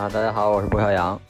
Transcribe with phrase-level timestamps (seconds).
[0.00, 1.20] 啊，大家好，我是郭小阳。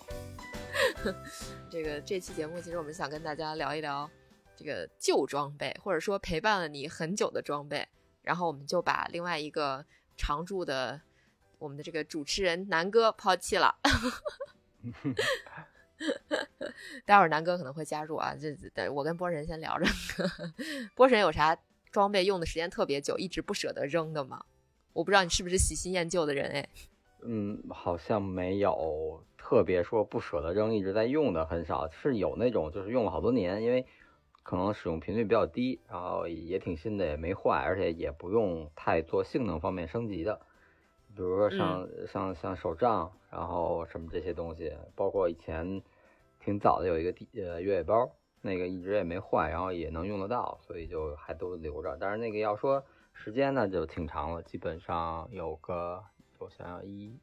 [1.68, 4.08] 这个这期节目，其实我们想跟大家聊一聊
[4.54, 7.88] 这个旧装备，或者说陪伴了你很久的装备。
[8.22, 9.84] 然后我们就把另外一个
[10.16, 11.00] 常驻的
[11.58, 13.74] 我们的这个主持人南哥抛弃了。
[17.04, 19.86] 待会儿南哥可能会加入啊，这等我跟波神先聊着。
[20.94, 21.58] 波神有啥
[21.90, 24.44] 装备用的时间特别久，一直不舍得扔的吗？
[24.92, 26.68] 我不知道你是不是喜新厌旧的人哎。
[27.22, 33.86] 嗯，好像没有特别说不舍得扔，一直在用的很少，是有那种就是用了好多年，因为
[34.42, 40.40] 可能使用频率比较低，然后也挺新的，也没坏，而且也不用太做性能方面升级的，
[41.14, 45.82] 比如说像、像像手杖，然后什么这些东西，包括以前
[46.40, 48.10] 挺早的有一个地呃越野包，
[48.40, 51.96] 那个一直也没坏，然后也能用得到，所以就还都留着。
[52.00, 52.82] 但是那个要说
[53.12, 56.02] 时间呢，就挺长了，基本上有个
[56.40, 57.16] 我想想一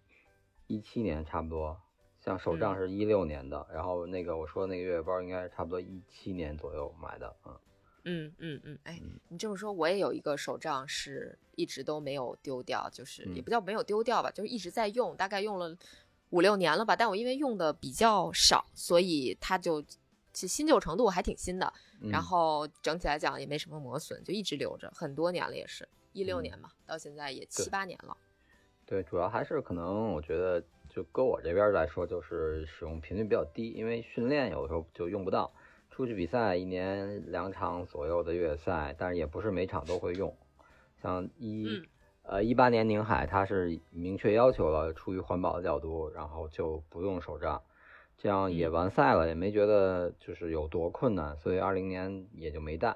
[0.67, 1.79] 一七年差不多，
[2.23, 7.59] 像手账是一六年的，然后那个我说那个越野包应该是差不多一七年左右买的，嗯。
[8.09, 15.75] 嗯嗯嗯，哎，你这么说，我也有一个手账是一直都没有丢掉，就是也不叫没有丢掉吧，就是一直在用，大概用了
[16.29, 16.95] 五六年了吧。
[16.95, 19.83] 但我因为用的比较少，所以它就
[20.31, 21.73] 其新旧程度还挺新的，
[22.09, 28.15] 然后整体来讲也没什么磨损，就一直留着很多年了，也是一六年嘛，到现在也七八年了。
[28.87, 35.51] 对，主要还是可能我觉得就搁我这边来说，就是使用频率比较低，因为训练有的时候就用不到。
[35.89, 40.33] 出去比赛一年两场左右的越野赛，但是也不是每场都会用。
[41.01, 41.67] 像一、
[42.21, 47.63] 呃一八年宁海，它是明确要求了，出于环保的角度，然后就不用手杖，
[48.17, 52.95] 这样也完赛了，也没觉得就是有多困难，所以二零年也就没带。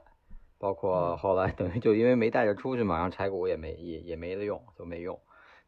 [0.59, 5.19] 包括后来等于就因为没带着出去嘛，然后柴谷也没也也没得用，就没用。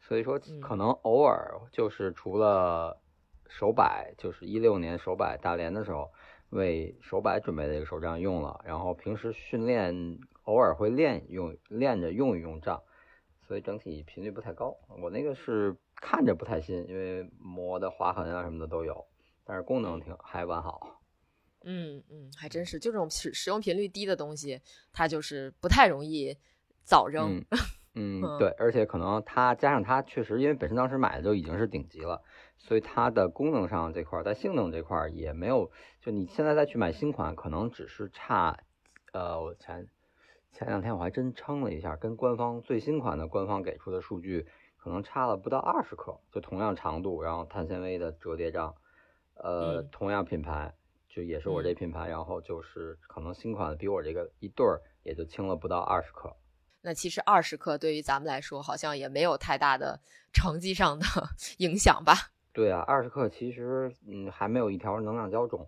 [0.07, 3.01] 所以说可能偶尔就是除了
[3.49, 6.11] 手摆，就是一六年手摆大连的时候。
[6.49, 12.79] 为手摆准备的一个手杖用了，然后平时训练偶尔会练用练着用一用杖，
[13.47, 14.77] 所以整体频率不太高。
[15.01, 19.03] 我那个是看着不太新，因为磨的划痕啊什么的都有，
[19.43, 21.01] 但是功能挺还完好。
[21.63, 26.37] 嗯嗯，还真是，就这种使使用频率低的东西，它就是不太容易
[26.83, 27.37] 早扔。
[27.37, 27.45] 嗯，
[28.39, 32.23] 对，而且可能它加上它确实，因为本身当时买的就已经是顶级了，
[32.57, 35.69] 所以它的功能上这块，在性能这块也没有，
[36.01, 38.57] 就你现在再去买新款，可能只是差，
[39.11, 39.87] 呃，我前
[40.51, 48.73] 前两天我还真称了一下，跟官方最新款的官方给出的数据，可能差了不到二十克，就同样长度，然后碳纤维的折叠杖，
[49.35, 50.73] 呃，同样品牌，
[51.07, 56.35] 就也是我这品牌，然后就是可能新款的比我这个一对儿也就轻了不到二十克。
[56.85, 59.99] 那其实二十克对于咱们来说，好像也没有太大的
[60.33, 61.05] 成绩上的
[61.57, 62.13] 影响吧？
[62.51, 65.67] 对啊，二十克其实嗯还没有一条能量胶重。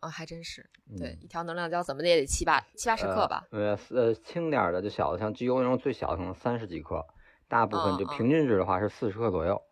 [0.00, 0.68] 啊，还真是。
[0.98, 3.46] 对，一条能量胶怎么的也得七八七八十克吧？
[3.52, 7.06] 呃呃，轻点的就小的，像 G U 那种最小的可能三十几克，
[7.46, 9.62] 大部分就平均值的话是四十克左右。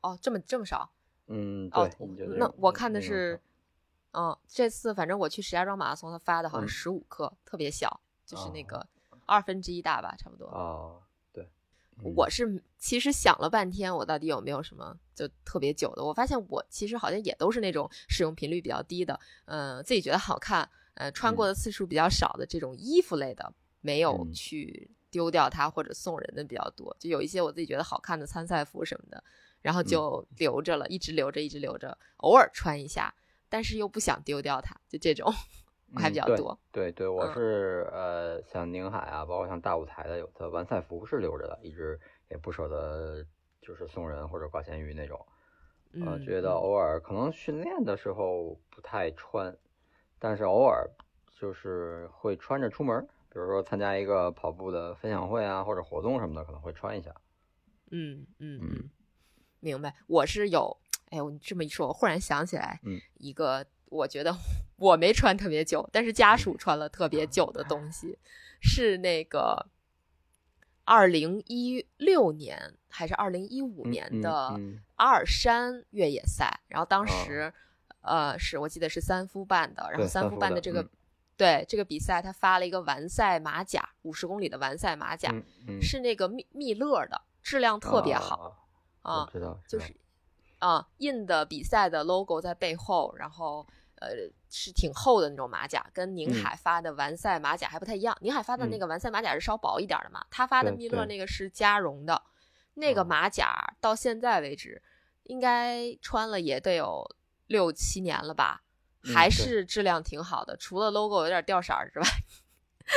[0.00, 0.88] 哦，这么这么少？
[1.26, 1.90] 嗯，对。
[2.38, 3.40] 那我看的是，
[4.12, 8.86] 嗯，这次反正我去石家庄马拉松，他发的好像十五克，特别小，就是那个。
[9.26, 10.46] 二分之一大吧，差不多。
[10.46, 11.48] 哦，对，
[12.14, 16.04] 我是其实想了半天，我到底有没有什么就特别久的？
[16.04, 26.94] 我发现我其实好像也都是那种使用频率比较低的，嗯，自己觉得好看，呃，穿过的次数比较少的这种衣服类的，没有去丢掉它或者送人的比较多。
[26.98, 29.22] 就有一些我自己觉得好看的参赛服什么的，
[29.62, 33.14] 然后就留着了，一直留着，一直留着，偶尔穿一下，
[33.48, 35.32] 但是又不想丢掉它，就这种。
[35.96, 41.98] 还比较多，对对，我是呃，像宁海啊，包括像大舞台的，有的完赛服是留着的，一直
[42.30, 43.24] 也不舍得，
[43.62, 45.24] 就是送人或者挂咸鱼那种。
[46.04, 49.56] 呃，觉得偶尔可能训练的时候不太穿，
[50.18, 50.86] 但是偶尔
[51.30, 53.00] 就是会穿着出门，
[53.30, 57.14] 比如说参加一个跑步的分享会啊，或者活动什么的，可能会穿一下。
[57.90, 58.90] 嗯嗯嗯，
[59.60, 59.94] 明白。
[60.06, 60.76] 我是有，
[61.10, 62.80] 哎，我这么一说，我忽然想起来，
[63.14, 63.64] 一个。
[63.96, 64.36] 我觉得
[64.76, 68.18] 我没穿特别久，但是家属穿了特别久的东西，
[68.60, 69.66] 是那个
[70.84, 74.60] 二零一六年还是二零一五年的
[74.96, 77.52] 阿尔山越野赛，然后当时
[78.02, 80.88] 呃是我记得是三夫办的，然后三夫办的这个
[81.36, 85.34] 对这个比赛，他发了一个完赛马甲，五十公里的完赛马甲，
[85.80, 88.68] 是那个密密勒的，质量特别好
[89.02, 89.94] 啊，知道就是。
[90.58, 93.64] 啊，印的比赛的 logo 在背后，然后
[94.00, 94.08] 呃
[94.50, 98.16] 是挺厚的那种马甲，跟宁海发的完赛马甲还不太一样。
[98.20, 102.22] 宁海发的那个完赛马甲是稍薄一点的嘛，他发的密勒那个是加绒的，
[102.74, 104.82] 那个马甲到现在为止
[105.24, 107.04] 应该穿了也得有
[107.46, 108.62] 六七年了吧，
[109.14, 112.06] 还是质量挺好的，除了 logo 有点掉色儿之外。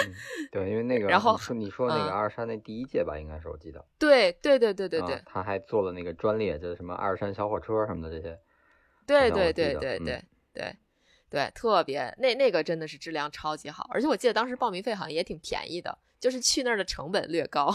[0.05, 0.13] 嗯，
[0.51, 3.83] 对，因为那 个，然后说你说那个阿尔山那第一届吧，应该是我记得。
[3.97, 8.39] 对对对对对对，他还做了那个专列，就是什么阿尔山小火车什么的这些。
[9.07, 10.23] 对对对对对
[10.53, 10.75] 对
[11.29, 17.73] 对，特别那那个真的是质量超级好，而且我记得当时报名费好像也挺便宜的，就是去那儿的成本略高。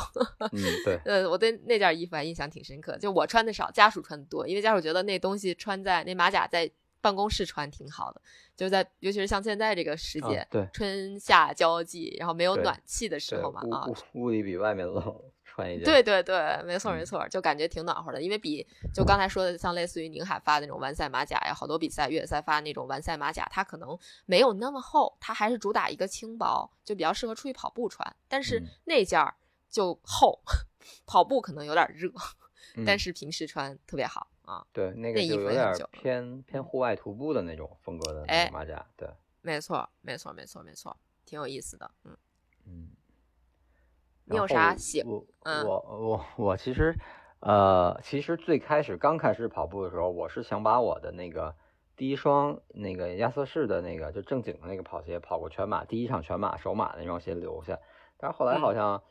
[0.53, 0.99] 嗯， 对。
[1.05, 6.71] 呃，我对那件衣服还印象挺深刻，就我穿的少，家属穿的多，因为家属觉得那东西穿在那马甲在。
[7.05, 8.21] 办公室穿挺好的，
[8.57, 15.15] 就在尤其是像现在这个时节，对春夏交际，然后没有暖气的时候嘛，啊，屋里比外面冷，
[15.55, 15.85] 穿一件。
[15.85, 23.97] 对对对，没错没错，就感觉挺暖和的，因为比就刚才说的，像类似于宁海发的那种完赛马甲呀，好多比赛越野赛发那种完赛马甲，它可能
[24.27, 28.17] 没有那么厚，它还是主打一个轻薄，就比较适合出去跑步穿。
[28.29, 29.35] 但是那件儿
[29.71, 30.43] 就厚，
[31.07, 32.11] 跑步可能有点热，
[32.85, 34.29] 但是平时穿特别好。
[34.45, 39.09] 啊，对，那个就有点偏偏户外徒步的那种风格的马甲，对，
[39.41, 42.15] 没错，没错，没错，没错，挺有意思的，嗯
[42.67, 42.91] 嗯。
[44.25, 45.03] 你有啥喜？
[45.05, 46.95] 我我我我其实，
[47.41, 51.55] 呃，其实最开始刚开始跑步的时候，我是想把我的那个
[51.97, 57.79] 第一双那个亚瑟士的那个就正经的那个跑鞋，跑过全马第一场全马首马那双鞋留下，
[58.17, 59.03] 但是后来好像。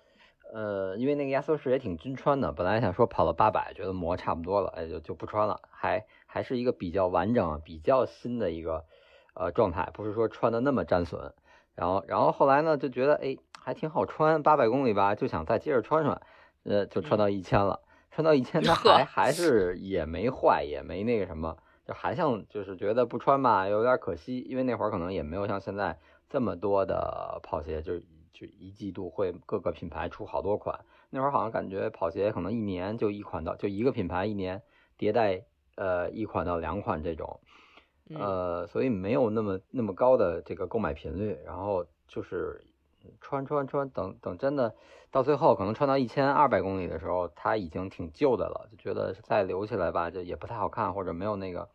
[0.53, 8.85] 呃，因为那个亚瑟士也挺均穿的，本来想说跑了八百，觉得磨差不多了，哎，就就不穿了，还还是一个比较完整、比较新的一个
[9.33, 11.33] 呃状态，不是说穿的那么沾损。
[11.73, 16.21] 然后，然后后来呢，就觉得哎，还挺好穿，八百公里吧，就想再接着穿穿，
[16.63, 17.79] 呃，就穿到一千了，
[18.11, 21.57] 穿到一千，它还还是也没坏，也没那个什么，
[21.87, 25.97] 就还像就是觉得不穿吧，有点可惜，因为那会儿可能也没有像现在
[26.29, 28.03] 这么多的跑鞋，就是。
[28.33, 34.63] 就一季度会各个品牌出好多款，那会儿好像感觉跑鞋可能一年就一款到，就一个品牌一年
[34.97, 35.43] 迭代
[35.75, 37.39] 呃一款到两款这种，
[38.15, 42.59] 呃，所以没有那么那么高的这个购买频率，然后就是
[43.21, 44.75] 穿穿穿，等等真的
[45.11, 51.69] 到最后可能穿到一千二百公里的时候，它已经挺旧的了，就觉得再留起来吧，就也不太好看，或者没有那个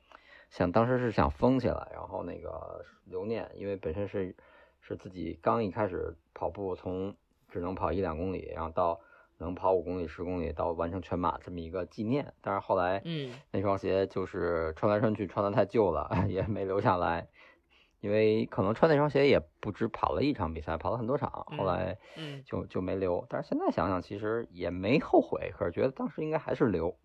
[0.50, 4.34] 想当时是想封起来，然后那个留念，因为本身是。
[4.80, 7.14] 是自己刚一开始跑步，从
[7.50, 8.98] 只能跑一两公里，然后到
[9.36, 12.32] 能跑五公里、十公里，到完成全马这么一个纪念。
[12.40, 17.28] 但是后来，嗯，那双鞋就是穿来穿去穿的太旧了， 也没留下来。
[18.00, 23.26] 因为可能穿那双鞋也不止跑了一场比赛，跑了很多场，后来，嗯，就就没留。
[23.28, 26.96] 但是现在想想，其实也没后悔，可是觉得当时应该还是留。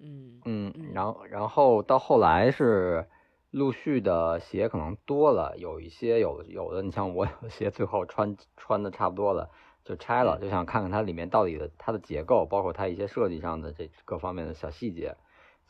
[0.00, 3.06] 嗯嗯，然后然后到后来是。
[3.50, 9.48] 陆续的鞋可能多了，有一些有有的，你像我有鞋最后穿穿的差不多了，
[9.86, 15.16] 就拆了，就想看看它里面到底的它的结构，包括它一些设计上的这各方面的小细节，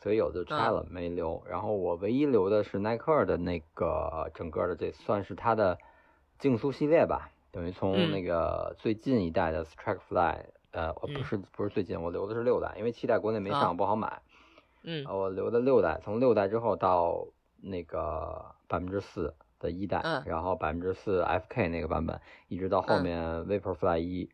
[0.01, 1.43] 所以有的拆了没留。
[1.47, 5.77] 然后我唯一留的是耐克的那个整个的这算是它的
[6.37, 14.21] 竞速系列吧，等于从那个最近一代的 Strike Fly，呃，不是不是最近，我留的是六代，因为七代国内没上不好买，
[14.83, 17.27] 嗯，我留的六代，从六代之后到。
[17.61, 24.29] 那个百分之四的一代，然后百分之四 FK 那个版本，一直到后面 Vaporfly 一，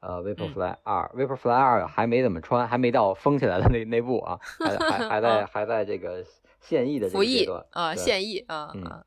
[0.00, 6.24] 呃 Vaporfly 二，Vaporfly 二还没怎么穿，还没到封起来的那那步啊，还还 还在还在这个
[6.60, 9.04] 现役的这个阶段啊，现役啊，嗯，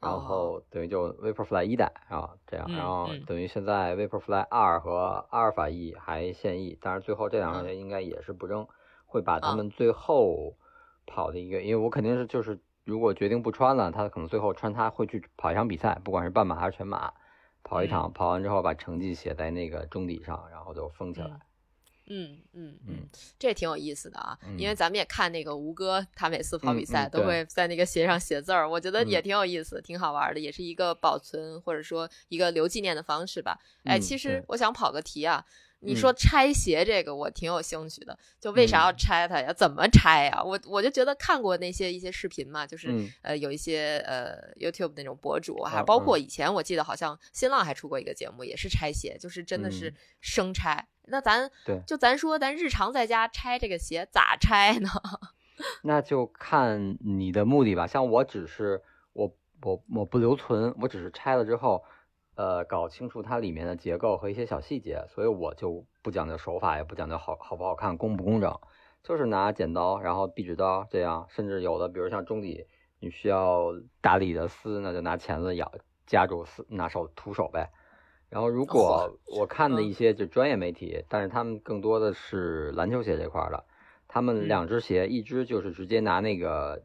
[0.00, 8.66] 然后等于就 Vaporfly 一代啊，这样，然后等于现在 Vaporfly 二和阿尔法 E 还现役，但是最后这两双鞋应该也是不扔，
[9.06, 10.54] 会把他们最后。
[11.06, 17.12] 跑的一个，因为我肯定是就是，如果决定不穿了，他可能最后穿它会去跑一场比赛，不管是半马还是全马，
[17.62, 21.30] 跑一场，跑完之后把成绩写在那个中底上，然后就封起来。
[22.12, 33.60] 嗯嗯嗯，这挺有意思的啊，因为咱们也看那个吴哥，他每次跑比赛都会在那个鞋上写字儿，我觉得也挺有意思，挺好玩的，也是一个保存或者说一个留纪念的方式吧。
[33.84, 35.44] 哎，其实我想跑个题啊。
[35.82, 38.16] 你说拆鞋这个，我挺有兴趣的。
[38.38, 39.52] 就为啥要拆它呀？
[39.52, 40.42] 怎么拆呀？
[40.44, 50.86] 我我就觉得看过那些一些视频嘛，就是呃有一些呃 YouTube 那种博主，还包括以前我记得好像新浪还出过一个节目，也是拆鞋，就是真的是生拆。
[51.06, 51.50] 那咱
[51.86, 54.90] 就咱说，咱日常在家拆这个鞋咋拆呢？
[55.82, 57.86] 那就看你的目的吧。
[57.86, 58.82] 像我只是
[59.14, 61.82] 我我我不留存，我只是拆了之后。
[62.40, 68.58] 呃，搞清楚它里面的结构和一些小细节，所以我就不讲究手法，也不讲究好好不好看、工不工整，
[69.02, 72.64] 就是拿剪刀，然后壁纸刀这样，甚至有的，比如像中底，
[72.98, 75.70] 你需要打理的丝，那就拿钳子咬
[76.06, 77.70] 夹住丝，拿手徒手呗。
[78.30, 83.66] 然后如果我看的一些就专业媒体，但是他们更多的是篮球鞋这块的，
[84.08, 86.82] 他们两只鞋，一只就是直接拿那个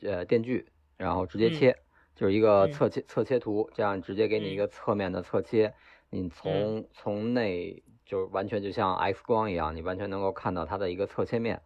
[0.00, 1.76] 呃电锯，然后直接切。
[2.14, 5.74] 就是一个侧切侧切图，这样直接给你一个侧面的侧切，
[6.10, 11.62] 你从从内就完全就像 X 光一样，你完全能够看到它的一个侧切面。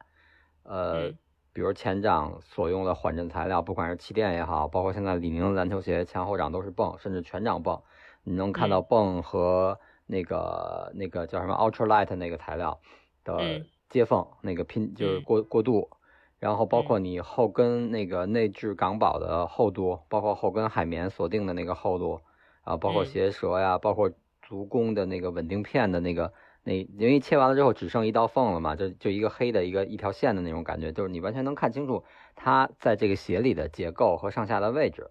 [0.62, 1.10] 呃，
[1.52, 7.82] 比如前掌所用的缓震材料，不管是气垫也好，包括现在李宁的篮球鞋前后掌都是泵，甚至全掌泵，
[8.22, 12.80] 你能看到泵和那个那个叫什么 Ultralight 那个材料
[13.24, 15.88] 的接缝，那个拼就是过过渡。
[16.38, 22.20] 然后包括你后跟那个内置港宝的厚度，包括后跟海绵锁定的那个厚度，
[22.62, 24.10] 啊，包括鞋舌呀，包括
[24.42, 35.10] 足弓的那个稳定片的那个那，因为切完了之后只剩一道缝了嘛，就就一个黑的一个一条线的那种感觉，就是你完全能看清楚它在这个鞋里的结构和上下的位置，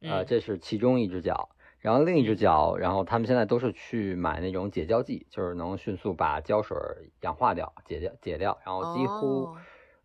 [0.00, 6.76] 呃，这是其中一只脚，然后另一只脚，然后他们现在都是去买那种解胶剂，就是能迅速把胶水
[7.20, 9.50] 氧化掉、解掉、解掉，然后几乎。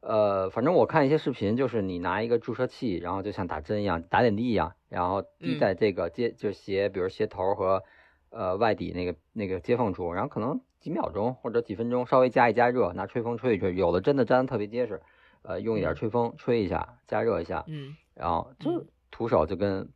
[0.02, 7.84] 呃，反正我看一些视频，就是你拿一个注射器，然后就像打针一样，打点滴一样，然后滴在这个接就鞋，比如鞋头和
[8.32, 15.00] 呃外底那个那个接缝处，然后可能几秒钟或者几分钟，稍微加一加热，拿吹风吹一吹，有的真的粘的特别结实，
[15.44, 19.88] 呃，用一点吹风吹一下，加热一下，嗯，然后就徒手就跟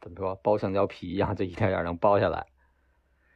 [0.00, 2.46] 怎么说包橡胶皮一样，就一点点能包下来，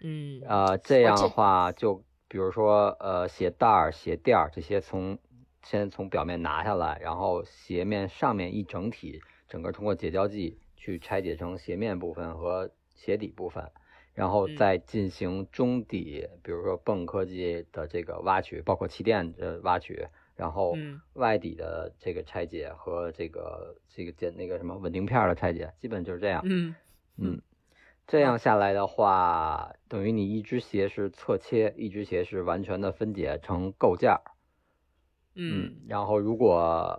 [0.01, 5.19] 嗯，啊，这样的话就比如说呃鞋带儿、鞋垫儿这些从。
[5.65, 13.73] 先从表面拿下来，然后鞋面上面一整体，整个通过解胶剂去拆解成鞋面部分和鞋底部分，
[14.13, 20.07] 然后再进行中底，比如说泵科技的这个挖取，包括气垫的挖取，
[20.37, 20.77] 然后
[21.15, 26.43] 外底的这个拆解和这个这个剪那个什么稳定片的拆解，基本就是这样。
[26.45, 26.75] 嗯
[27.17, 27.41] 嗯，
[28.07, 34.21] 这样下来的话，等于你一只鞋是侧切，一只鞋是完全的分解成构件。
[35.37, 36.57] 嗯，然后如果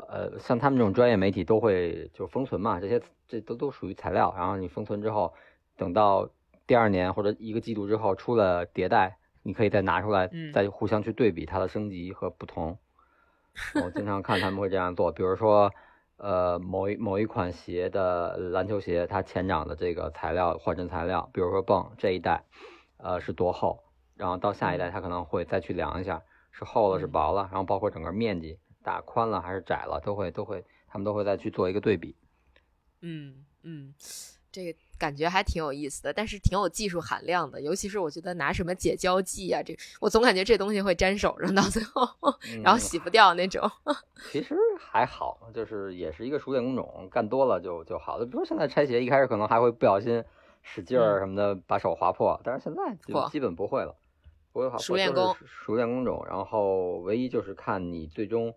[0.09, 4.33] 呃像他们这种专业媒体都会就封存嘛，这些这都都属于材料。
[4.37, 5.33] 然后你封存之后，
[5.77, 6.29] 等到
[6.67, 12.77] 第二年或者一个季度之后出了迭代，你可以再拿出来，再互相去对比它的升级和不同。
[13.81, 15.71] 我经常看他们会这样做，比如说
[16.17, 22.43] 呃某一某一款鞋的篮球鞋，它前掌的这个材料缓震材料，比如说泵这一代，
[22.97, 23.79] 呃是多厚，
[24.17, 26.21] 然后到下一代它可能会再去量一下。
[26.57, 32.15] 是厚了是薄了，然后包括整个面积大宽了还是窄了，都会都会，他们都会再去做一个对比。
[33.01, 33.93] 嗯嗯，
[34.53, 42.07] 这个感觉还挺有意思的，但是挺有技术含量的，尤其是我觉得拿什么解胶剂啊，这我总感觉这东西会粘手上，到最后
[42.63, 43.69] 然后洗不掉那种。
[44.31, 48.25] 其实还好，就是也是一个熟练工种，干多了就就好了。
[48.25, 50.23] 比如现在拆鞋，一开始可能还会不小心
[50.63, 53.93] 使劲儿什么的，把手划破，但是现在就基本不会了。
[54.55, 56.25] 不会好，熟练工，熟练工种。
[56.29, 58.53] 然后唯一就是看你最终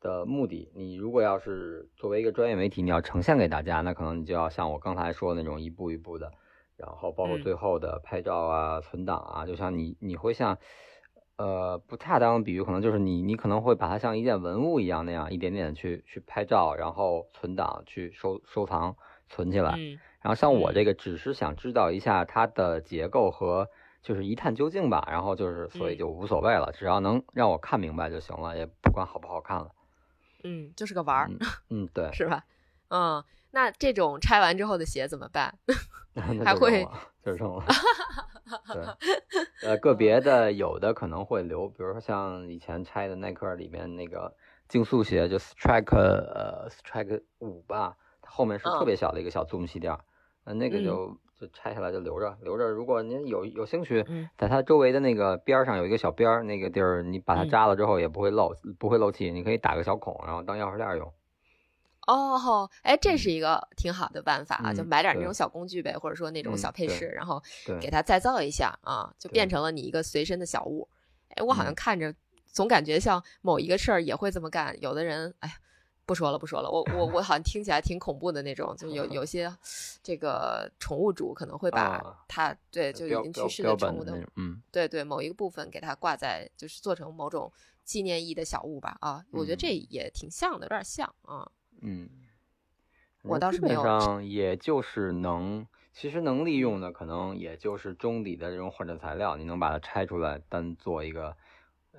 [0.00, 0.68] 的目的。
[0.74, 6.32] 你如果要是作为一个专业媒体，你要呈现给大家，那可能你就要像我刚才说的那种一步一步的，
[6.76, 9.46] 然后包括最后的拍照啊、存档啊。
[9.46, 10.58] 就像你，你会像，
[11.36, 18.96] 呃，不恰当的比喻，可能就是你，你可能会把它像一件文物一样那样一点点去去拍照，然后存档，去收收藏
[19.28, 19.78] 存起来。
[20.20, 23.68] 然后像我这个，只是想知道一下它的结构和。
[24.02, 29.70] 就是一探究竟吧，然后就是，所以就无所谓了，只要能让我看明白就行了，也不管好不好看了。
[30.44, 31.28] 嗯，就是个玩儿。
[31.68, 32.44] 嗯，对， 是吧？
[32.88, 35.58] 嗯，那这种拆完之后的鞋怎么办？
[36.44, 36.86] 还会
[37.22, 37.64] 就扔了。
[38.72, 44.34] 对，呃，个别的有的可能会留，比如说像以前拆的耐克里面那个
[44.68, 49.98] 竞速鞋，就 Strike 呃 Strike 五吧，它后面是特别小的一个小 Zoom 气垫，
[50.44, 51.18] 呃，那个就。
[51.40, 52.68] 就拆下来就留着，留着。
[52.68, 54.04] 如果您有有兴趣，
[54.36, 59.30] 在它周围的那个边上有一个小边儿，那个地儿你把它扎了之后也不会漏，不会漏气。
[59.30, 61.12] 你可以打个小孔，然后当钥匙链用。
[62.08, 70.88] 哦，哎，这是一个挺好的办法啊，就嗯买点那种小工具呗，或者说那种小配饰，然后对给它再造一下啊，就变成了你一个随身的小物。
[71.36, 72.12] 哎，我好像嗯看着
[72.46, 75.54] 总感觉像某一个事儿也会这么干，有的人，哎呀。
[76.08, 79.54] 不说了，不说了，我我我好像听起来挺恐怖的那种，就有 有些
[80.02, 87.52] 这个宠物主可能会把啊它对就已经去世的宠物的嗯对对，某一个部分给它挂在，就是做成某种
[87.84, 88.96] 纪念意义的小物吧。
[89.02, 91.46] 啊，我觉得这嗯也挺像的，有点像啊。
[91.82, 92.08] 嗯，
[93.22, 101.36] 我倒是没有上也就是能，其实能利用的可能也就是中底的这种混着材料，你能把它拆出来单做一个。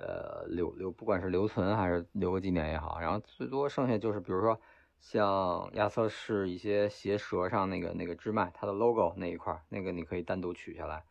[0.00, 4.58] 呃，留留，不管是留存还是留个纪念也好，然后最多剩下就是，比如说
[4.98, 11.04] 像亚瑟士一些鞋舌上那个那个支脉，它的 logo 那一块儿，那个你可以单独取下来，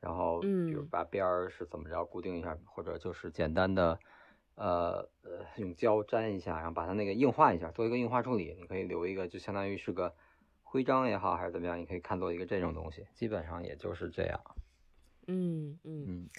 [0.00, 0.88] 然后比如嗯。
[0.90, 3.98] 把边儿是怎么着固定一下，或者就是简单的
[4.56, 10.12] 呃呃用胶粘一下，然后把它那个硬化一下，做一个硬化处理，你可以留一个就相当于是个
[10.62, 14.40] 徽章也好，还是怎么样，你可以看作一个这种东西，基本上也就是这样。
[15.28, 16.30] 嗯嗯，嗯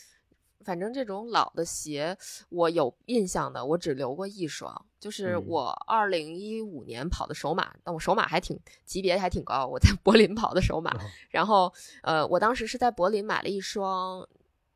[0.63, 2.17] 反正这种老的鞋，
[2.49, 5.43] 我有印象的，我只留过一双，就是嗯。
[5.47, 10.99] 我二零一五年跑的首马，但我首马还挺级别还挺高，我在 柏林跑的首马，哦。
[11.29, 14.27] 然后呃，我当时是在柏林买了一双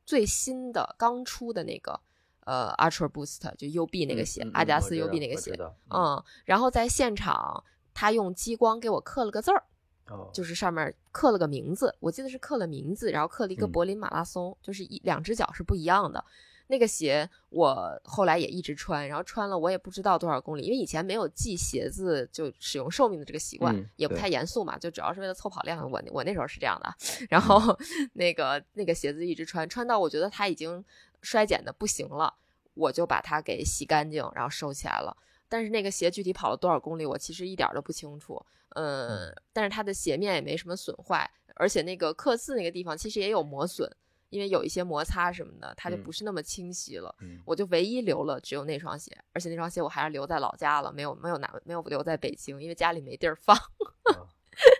[0.05, 1.99] 最新的刚出的那个
[2.45, 5.57] 呃 Ultra Boost，就 UB 那个鞋，嗯嗯阿迪达斯 UB 那个鞋，
[5.89, 7.63] 嗯，然后在现场
[7.93, 9.63] 他用激光给我刻了个字儿。
[10.09, 16.23] 哦，就是上面刻了个名字，我记得是刻了名字，然后刻了一个嗯柏林马拉松，就是一两只脚是不一样的。
[16.69, 25.89] 那个鞋我后来也一直穿，然后穿了我也不知道多少公里，因为以前没有记鞋子就使用寿命的这个习惯，嗯也不太严肃嘛，就主要是为了凑跑量。
[25.89, 26.93] 我我那时候是这样的，
[27.29, 27.77] 然后、
[28.13, 30.83] 那个那个鞋子一直穿，穿到我觉得它已经
[31.21, 32.33] 衰减的不行了，
[32.73, 35.15] 我就把它给洗干净，然后收起来了。
[35.49, 38.43] 但是那个鞋具体跑了多少公里，我其实一点儿都不清楚。
[38.75, 43.89] 嗯，但是它的鞋面也没什么损坏，而且那个刻字那个地方其实也有磨损，
[44.29, 47.15] 因为有一些摩擦什么的，它就嗯不是那么清晰了。
[47.21, 53.55] 嗯我就唯一留了只有那双鞋，而且那双鞋我还是留在老家了，没有没有拿没有留在北京，因为家里没地儿放。
[54.13, 54.27] 啊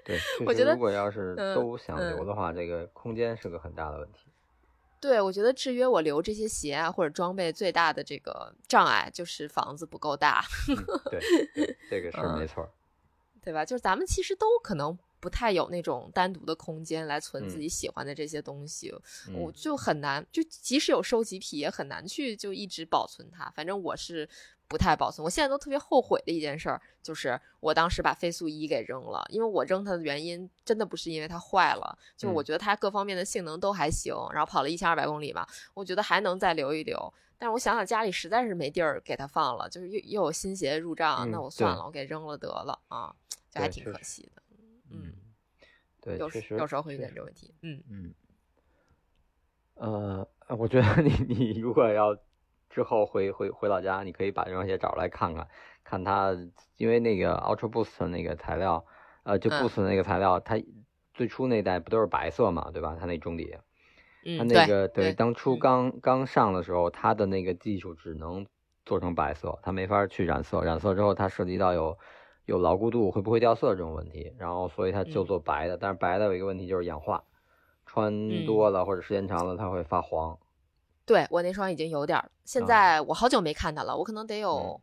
[0.03, 4.26] 对，我觉得如果要是嗯都想留嗯的话，这个空间是个很大的问题。
[4.99, 10.75] 对，我觉得制约我留这些鞋啊或者装备最大的这个障碍就是房子不够大，嗯
[11.11, 11.19] 对，
[11.53, 12.69] 对这个是嗯没错儿。
[13.41, 13.63] 对吧？
[13.63, 18.91] 就是咱们其实都可能不太有那种单独的空间来存自嗯己喜欢的这些东西，
[19.33, 23.49] 我嗯就很难，就即使有收集癖，也很难去就一直保存它。
[23.55, 24.27] 反正我是
[24.67, 37.13] 不太保存，我现在都特别后悔的一件事儿，就是我当时把飞速一给扔了，因为我扔它的原因真的不是因为它坏了，就我嗯觉得它各方面的性能都还行，然后跑了一千二百公里嘛，我觉得还能再留一留。
[37.39, 43.15] 但是我想想家里实在是没地儿给它放了，就是又又有新鞋入账，那嗯我算了，我给扔了得了啊，
[43.51, 44.41] 就还挺可惜的。
[44.89, 45.13] 嗯，
[46.01, 47.53] 对，有时有时候会遇见这个问题。
[47.61, 48.15] 嗯嗯，
[49.75, 50.27] 呃，
[50.57, 52.17] 我觉得你你如果要
[52.77, 55.47] 之后回回回老家，你可以把这双鞋找来看看，
[55.83, 56.37] 看它，
[56.77, 58.85] 因为那个 Ultra Boost 那个材料，
[59.23, 60.61] 呃，就嗯 Boost 那个材料，它
[61.15, 62.95] 最初那代不都是白色嘛，对吧？
[62.99, 63.51] 它那中底，
[64.37, 68.45] 它嗯，那对个对，当初嗯刚刚上的时候，它的那个技术只能
[68.85, 71.97] 做成白色，它没法去染色，染色之后它涉及到有
[72.45, 77.23] 有牢固度会不会掉色这种问题，然后所以它就嗯做白的，但是白的有一个问题就是氧化，
[77.87, 80.37] 穿嗯多了或者时间长了它会发黄。
[81.07, 84.79] 对我那双已经有点儿，现啊在我好久没看它了，我可能得有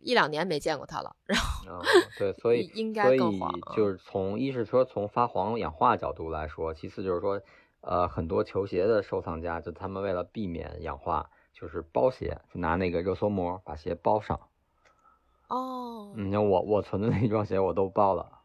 [0.00, 1.14] 一两年没见过它了。
[1.26, 1.82] 然后啊、
[2.18, 7.42] 对， 所以应该以更黄啊就是从一是说从发黄氧化角度来说，其次就是说，
[7.80, 14.38] 呃，很多球鞋的收藏家就他们为了避免氧化，就是包鞋，就拿那个热缩膜把鞋包上。
[15.48, 18.38] 哦你像我我存的那双鞋我都包了。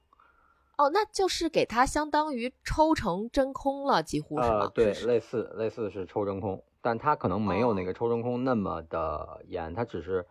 [0.78, 4.60] 哦，那就是给它相当于抽成真空了，几乎是吗？
[4.60, 10.26] 呃，对，类似类似是抽真空，但它可能没有那哦个抽真空那么的严，它只是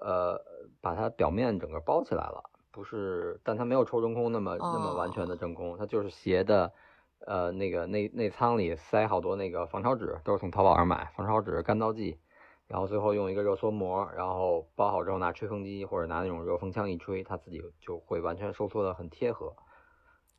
[0.00, 0.40] 呃
[0.80, 6.72] 把它表面整个包起来了，不是，但它没有抽真空那么、那么完全的真空，它就是鞋的
[7.26, 12.16] 呃那个内内仓里塞好多那个防潮纸，都是从淘宝上买防潮纸、干燥剂，
[12.68, 19.52] 然后最后用一个热缩膜，然后包好之后拿吹风机或者拿那种热风枪一吹，它自己就会完全收缩的很贴合。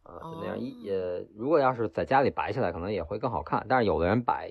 [0.03, 3.63] 啊，就那样一哦也，如果要是在家里摆起来，可能也会更好看。
[3.67, 4.49] 但是有的人摆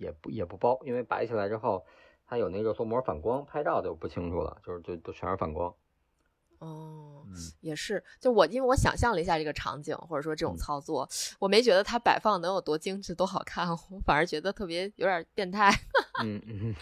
[0.00, 1.84] 也不也不包，因为摆起来之后，
[2.26, 5.72] 它有那个热缩膜反光，拍照就不清楚了，就是就都全是反光。
[6.58, 11.08] 哦，嗯也是，就我因为我想象了一下这个场景，或者说这种嗯操作，
[11.38, 15.70] 我没觉得它摆放能有多精致、多好看，我反而觉得特别有点变态。
[16.22, 16.74] 嗯嗯，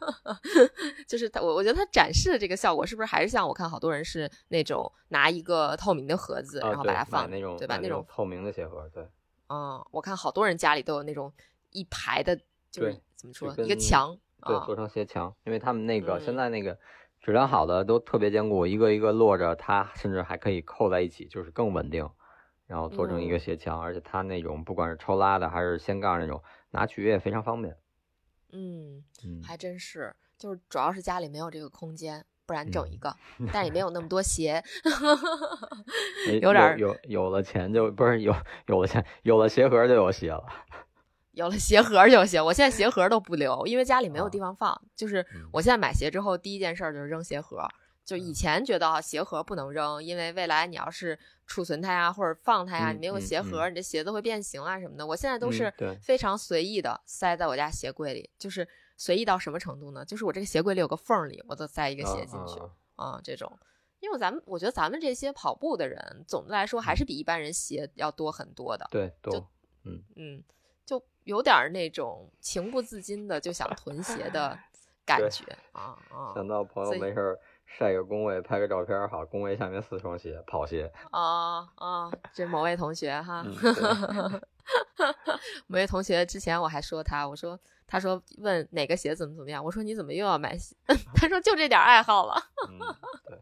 [1.06, 7.78] 就是它，我我觉得它展示的这个效果，是不是还是像我看好多人是那种拿一个透明的盒子，啊然后把它放那种对吧？
[7.82, 9.06] 那种透明的鞋盒，对，
[9.50, 11.30] 嗯，我看好多人家里都有那种
[11.70, 12.36] 一排的，
[12.70, 16.78] 就是怎么说一个墙对，啊做成斜墙，因为他们那个现嗯在那个
[17.20, 22.08] 质量好的都特别坚固，一个一个摞着，它甚至还可以扣在一起，就是更稳定，
[22.66, 27.76] 然后做成一个嗯鞋墙，而且它那种不管是抽拉的还是掀盖那种，拿取也非常方便。
[28.52, 33.16] 嗯，嗯，还真是，就是主要是家里没有这个空间，不然整一嗯个，
[33.52, 34.62] 但也没有那么多鞋，
[36.26, 38.34] 哎有点儿有有了钱就不是有
[38.66, 40.44] 有了钱有了鞋盒就有鞋了。
[41.32, 42.44] 有了鞋盒就行。
[42.44, 44.82] 我现在鞋盒都不留，因为家里没有地啊方放。
[44.94, 47.66] 就是嗯我现在买鞋之后，第一件事儿就是扔鞋盒。
[48.04, 51.16] 就以嗯前觉得啊，鞋盒不能扔，因为未来你要是
[51.46, 55.06] 储存它呀，或者放它呀，嗯你没有嗯鞋盒，你这鞋子会变形啊什么的。
[55.06, 58.66] 我现在都是非常随意的塞在我家鞋柜里，就是
[58.96, 60.04] 随意到什么程度呢？
[60.04, 62.58] 就是我这个鞋柜里有个缝儿里，我都塞一个鞋进去
[62.96, 63.56] 啊啊、这种。
[64.00, 68.88] 因为咱们我觉得咱们这些跑步的人，总的来说还是比一般人鞋要多很多的。
[68.90, 69.48] 对，多
[69.84, 70.42] 嗯，就
[71.30, 74.58] 有点儿那种情不自禁的就想囤鞋的
[75.06, 77.38] 感觉啊啊想到朋友没事儿
[77.78, 80.90] 晒个工位，拍个照片儿，好，工位下面四双鞋，跑鞋。
[81.12, 82.10] 啊啊！
[82.34, 83.44] 这某位同学哈，
[85.68, 90.74] 某位同学之前我还说他，我说他说问哪个鞋怎么怎么样，我说你怎么又要买鞋？
[91.14, 92.34] 他说就这点儿爱好了。
[92.68, 92.78] 嗯，
[93.28, 93.38] 对，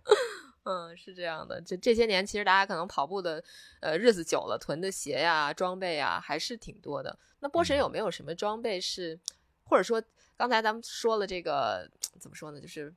[0.69, 3.43] 嗯，是这样的，这这些年其实大家可能跑步的
[3.81, 7.19] 呃日子久了，囤的鞋呀、装备呀还是挺多的。
[7.41, 9.19] 那波神嗯有没有什么装备是，
[9.65, 10.03] 或者说
[10.37, 12.93] 刚才咱们说了这个怎么说呢，就是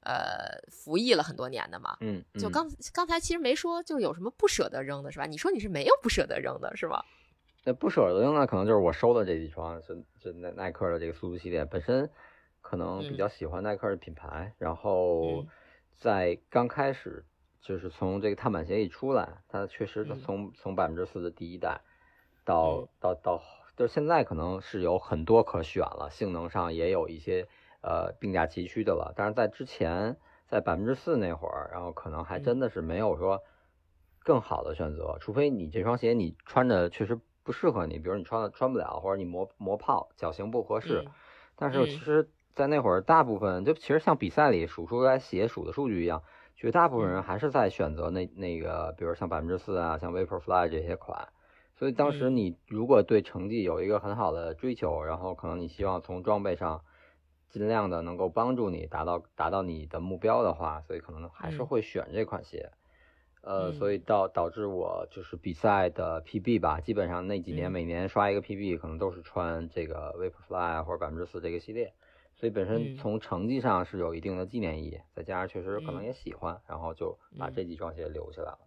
[0.00, 1.96] 呃服役了很多年的嘛。
[2.00, 5.26] 嗯，嗯就刚刚才其实没说，就有什么不舍得扔的是吧？
[5.26, 7.04] 你说你是没有不舍得扔的是吧？
[7.64, 12.10] 那不舍得扔呢，可能就是我收的这几双是是耐耐克的这个速度系列，本身
[12.60, 15.46] 可能比嗯较喜欢耐克的品牌，然后嗯
[16.02, 17.24] 在刚开始
[17.60, 20.16] 就是从这个碳板鞋一出来，它确实嗯。
[20.16, 21.80] 从、从百分之四的第一代
[22.44, 22.88] 到、嗯。
[22.98, 23.40] 到到
[23.76, 27.46] 就现在可能是有很多可选了，性能上也有一些
[27.82, 30.16] 呃并驾齐驱的了，但是在之前
[30.48, 32.40] 在百分之四那会儿，然后可能还嗯。
[32.40, 33.40] 真的是没有说
[34.24, 41.04] 更好的选择，除非你这双鞋你穿着确实不适合你，比如你穿了穿不了，或者你磨磨泡，脚型不合适。
[41.04, 41.14] 嗯。
[41.54, 41.86] 但是嗯。
[41.86, 46.22] 其实，在那会儿，大部分就其实像比赛里数出来鞋数的数据一样，
[46.54, 47.24] 绝大部分人嗯。
[47.24, 51.28] 还是在选择那那个，比如像百分之四啊，像 Vaporfly 这些款。
[51.74, 52.30] 所以当时嗯。
[52.30, 56.84] 你如果对成绩有一个很好的追求，然后可能你希望从装备上
[57.48, 61.64] 尽量的能够帮助你达到达到你的目标的话，所以可能还是嗯。
[61.64, 62.70] 会选这款鞋。
[63.40, 63.72] 呃，嗯。
[63.72, 67.72] 所以导导致我就是比赛的 PB 吧，基本上那几年嗯。
[67.72, 71.92] 每年刷一个 PB，可能都是穿这个 Vaporfly 或者百分之四这个系列，
[72.34, 78.58] 所以本身嗯从成绩上是有一定的纪念意义，再加上确实可能嗯也喜欢，然后就把嗯这几双鞋留下来了。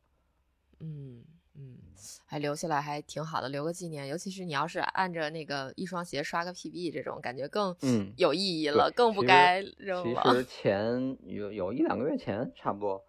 [0.80, 1.23] 嗯
[1.58, 1.78] 嗯，
[2.25, 4.08] 还留下来还挺好的，留个纪念。
[4.08, 10.34] 尤其是你要是按着那个一双鞋刷个 PB 这种，感觉更嗯有意义对了，更不该扔了其了。
[10.36, 13.01] 实前有有一两个月前，差不多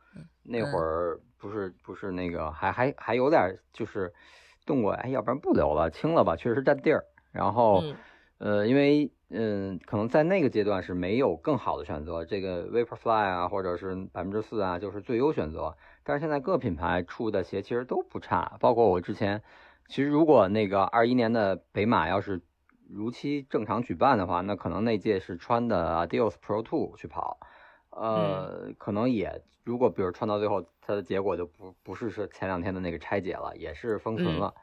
[0.44, 4.12] 那嗯会儿不是不是那个还还还有点就是
[4.64, 7.04] 动过，哎，要不然不留了，清了吧，确实占地儿。
[7.32, 7.96] 然后嗯
[8.38, 15.76] 呃，因为嗯，可能在那个阶段是没有更好的选择，这个 Vaporfly 啊，或者是百分之四啊，就是最优选择。
[16.04, 19.42] 但是现在各品牌出的鞋其实都不差，包括我之前，
[19.88, 22.40] 其实如果那个二一年的北马要是
[22.88, 27.40] 如期正常举办的话，那可能那届是穿的 Adios Pro Two 去跑，
[27.90, 34.46] 呃，可能也如果比如穿到最后，它的结果就不不是是前两天的那个拆解了，也是封存了。
[34.46, 34.54] 哦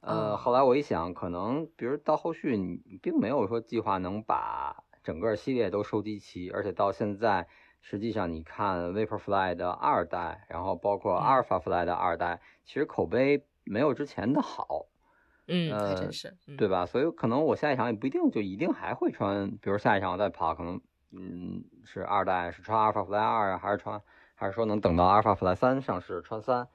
[0.00, 7.48] 呃，后来我一想，可能比如到后续你并没有说计划能把整个系列都收集齐，而且到现在，
[7.80, 14.86] 实际上你看 Vaporfly 的二代，然后包括嗯 Alphafly 的二代，其实口碑没有之前的好，
[15.48, 16.56] 嗯，真是，嗯。
[16.56, 16.86] 对吧？
[16.86, 20.80] 所以可能我下一场也不一定就一定还会穿，比如下一场我再跑，可能
[21.10, 24.00] 嗯是二代是穿 Alphafly 二啊，还是穿
[24.36, 26.68] 还是说能等到 Alphafly 三上市穿三？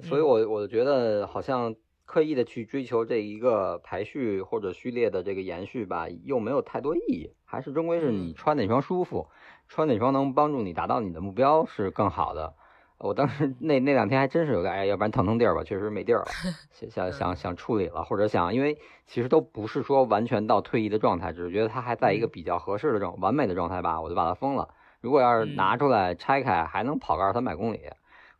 [0.00, 1.74] 所以我我我觉得好像
[2.06, 9.28] 刻意的去追求这一个排序或者序列的这个延续吧，又没有太多意义，还是终归是你嗯穿哪双舒服，
[9.68, 12.54] 穿哪双能帮助你达到你的目标是更好的。
[12.98, 16.26] 我当时那那两天还真是有个，哎，要不然腾腾地儿吧，确实没地儿了，
[16.70, 24.68] 想想想想处理了，或者想，因为其实都不是说完全到退役的状态，只是觉得它还在一个嗯比较合适的状、完美的状态吧，我就把它封了。
[25.00, 27.80] 如果要是嗯拿出来拆开，还能跑个二三百公里。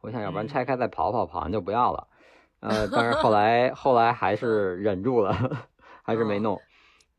[0.01, 2.07] 我想要不然嗯拆开再跑跑，跑完就不要了。
[2.65, 5.33] 呃，但是后来后来还是忍住了，
[6.03, 6.61] 还是没嗯弄。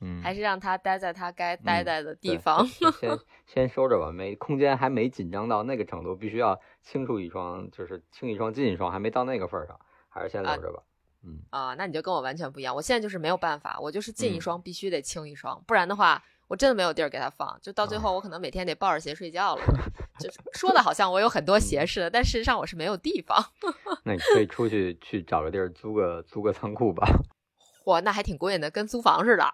[0.01, 2.67] 嗯，还是让他待在他该待嗯在的地方。
[2.67, 9.79] 就 先先收着吧，没空间还没紧张到那个程度，必须要清出一双，就是清一双进一双，还没到那个份儿上，
[10.09, 10.83] 还是先留着吧。
[11.23, 12.75] 嗯，啊，那你就跟我完全不一样。
[12.75, 17.57] 我现在就是没有办法，我就是进一嗯双必须得清一双，不然的话，我真的没有地儿给他放。
[17.61, 19.63] 就到最啊后，我可能每天得抱着鞋睡觉了。
[20.19, 23.37] 就是说的好像我有很多嗯鞋似的，但事实上我是没有地方。
[24.03, 27.07] 那你可以出去去找个地儿租个租个仓库吧。
[27.83, 29.45] 嚯，那还挺贵的，跟租房似的。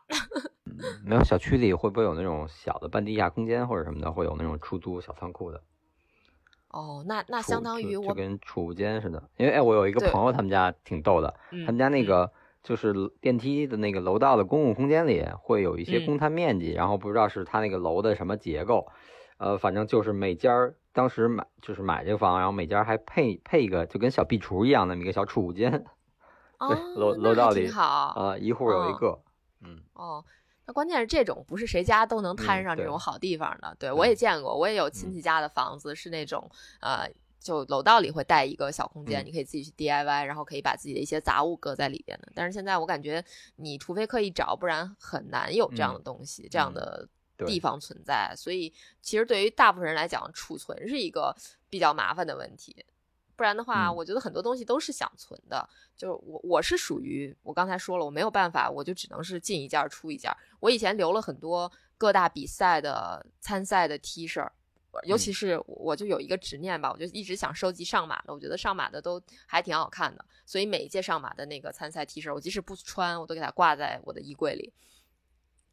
[1.04, 5.62] 没有小区里会不会有那种小的半地下空间或者什么的，会有那种出租小仓库的？
[6.70, 9.22] 哦，那那相当于我就，跟储物间似的。
[9.38, 12.32] 因为哎，我有一个朋友，他们家挺逗的，嗯他们家那嗯个
[12.64, 18.88] 就是电梯的那个楼道的公共空间里会有一些嗯公摊面积，然后不知道是它那个楼的什么结构，
[19.38, 25.86] 呃，反正就是每间儿当时买就是买这个房，然后每间儿还配配一个就跟小壁橱一样那么一个小储物间，
[26.60, 29.22] 哦，楼楼道里挺好啊、一户有一哦个，
[29.62, 30.26] 嗯哦。
[30.68, 33.76] 那关键是这种不是谁家都能摊上这种好地方的。
[33.80, 36.48] 对我也嗯见过，我也有亲嗯戚家的房子是那种
[36.82, 37.10] 呃，
[37.42, 42.32] 就楼道里会带一个小空间，嗯你可以自己去 DIY，然后可以把自己的一些杂物搁在里边的。
[42.36, 43.24] 但是现在我感觉，
[43.56, 47.10] 你除非刻意找，不然很难有这样的嗯东西、这样嗯的
[47.48, 48.32] 地方存在。
[48.38, 51.36] 所以其实对于大部分人来讲，储存是一个
[51.68, 52.86] 比较麻烦的问题。
[53.36, 55.68] 不然的话，嗯我觉得很多东西都是想存的。
[55.98, 60.38] 就是我我是属于我刚才说了，我没有办法，我就只能是进一件儿出一件儿。
[60.60, 64.48] 我以前留了很多各大比赛的参赛的 T 恤，
[65.04, 74.74] 尤其是我就有一个执念吧，我就一直想收集上马的，我觉得上马的都还挺好看的，所以每一届上马的那个参赛 T 恤，我即使不穿，我都给它挂在我的衣柜里。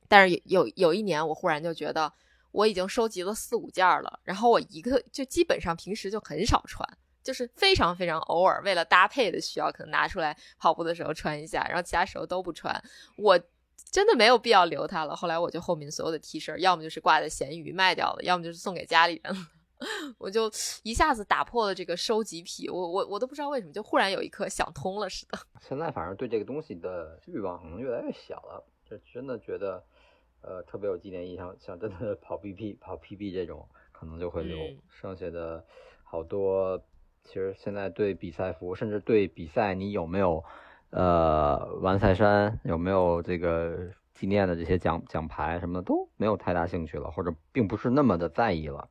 [0.06, 2.12] 但是有有有一年，我忽然就觉得
[2.52, 6.88] 我已经收集了四五件儿了，然后我一个就基本上平时就很少穿，
[7.22, 12.82] 就是非常非常偶尔为了搭配的需要，可能拿出来跑步的时候穿一下，然后其他时候都不穿。
[13.16, 13.38] 我
[13.90, 15.14] 真的没有必要留它了。
[15.16, 19.40] 后来我就后面所有的 T 恤，要么就是挂在闲鱼卖掉了，要么就是送给家里人了。
[20.18, 20.50] 我就
[20.82, 25.38] 一下子打破了这个收集癖，我我我都不知道为什么，就忽然有一刻想通了似的。
[25.62, 29.80] 现在反正对这个东西的欲望可能越来越小了，就真的觉得，
[30.40, 34.58] 呃，特别有纪念意义，像像真的跑 BP、跑 PB 这种，可能就会留。
[34.58, 35.64] 嗯剩下的
[36.02, 36.82] 好多，
[37.22, 40.42] 其实现在对比赛服，甚至对比赛你有没有，
[40.90, 48.88] 呃，完赛山，有没有这个纪念的这些奖奖牌什么的，都没有太大兴趣了，或者并不是那么的在意了。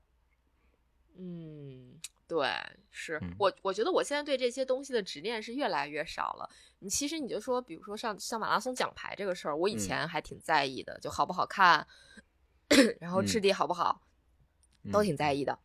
[1.18, 2.48] 嗯，对，
[2.92, 6.48] 是嗯我我觉得我现在对这些东西的执念是越来越少了。
[6.80, 11.88] 你其实你就说，比如说上上马拉松奖牌这个事儿，我以嗯前还挺在意的，就好不好看，
[13.02, 14.00] 然后质嗯地好不好，
[14.92, 15.58] 都嗯挺在意的。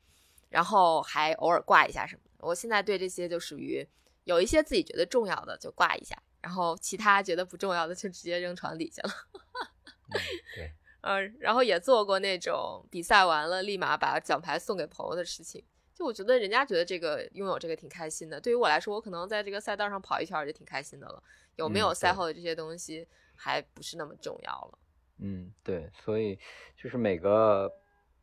[0.49, 2.47] 然后还偶尔挂一下什么的。
[2.47, 3.87] 我现在对这些就属于
[4.25, 9.11] 有一些自己觉得重要的就挂一下，然后其他觉得不重要的就直接扔床底下了。
[10.13, 10.21] 嗯，
[10.55, 15.65] 对，嗯，然后也做过那种比赛完了立马把奖牌送给朋友的事情。
[15.95, 21.23] 就我觉得人家觉得这个拥有这个挺开心的，对于我来说，我可能在这个赛道上跑一圈儿就挺开心的了。
[21.57, 24.79] 有没嗯有赛后的这些东西还不是那么重要了。
[25.19, 26.39] 嗯，对，所以
[26.77, 27.71] 就是每个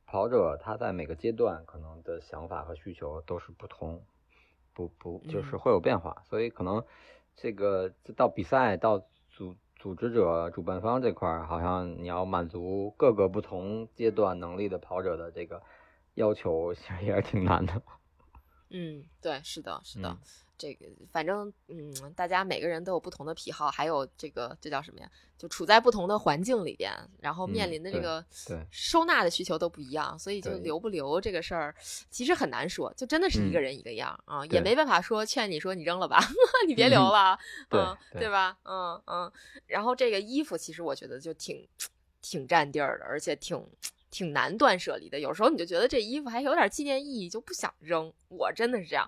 [0.05, 4.03] 跑者他在每个阶段可能的想法和需求都是不同，
[4.87, 5.59] 不不就是嗯。
[5.59, 6.83] 会有变化，所以可能
[7.35, 15.61] 这个到比赛到组组织者、主办方这块儿，好像你要满足各个不同阶段能力的跑者的这个
[16.13, 17.81] 要求，其实也是挺难的。
[18.69, 20.17] 嗯，对，是的，是的，嗯
[20.59, 25.09] 这个反正嗯，大家每个人都有不同的癖好，还有这个这叫什么呀？
[25.37, 26.91] 就处在不同的环境里边，
[27.21, 28.23] 然后面临的这个
[28.69, 31.73] 收纳的需求都不一样，所以就留不留这个事儿，
[32.11, 36.19] 其实很难说，就真的是一个嗯人一个样啊，也没办法说劝你说你扔了吧，
[36.67, 38.57] 你别留嗯了，对嗯，对对吧？
[38.65, 39.31] 嗯嗯，
[39.65, 41.65] 然后这个衣服其实我觉得就挺
[42.21, 43.65] 挺占地儿的，而且挺。
[44.11, 48.11] 挺难断舍离的，有时候你就觉得这衣服还有点纪念意义，就不想扔。
[48.27, 49.07] 我真的是这样，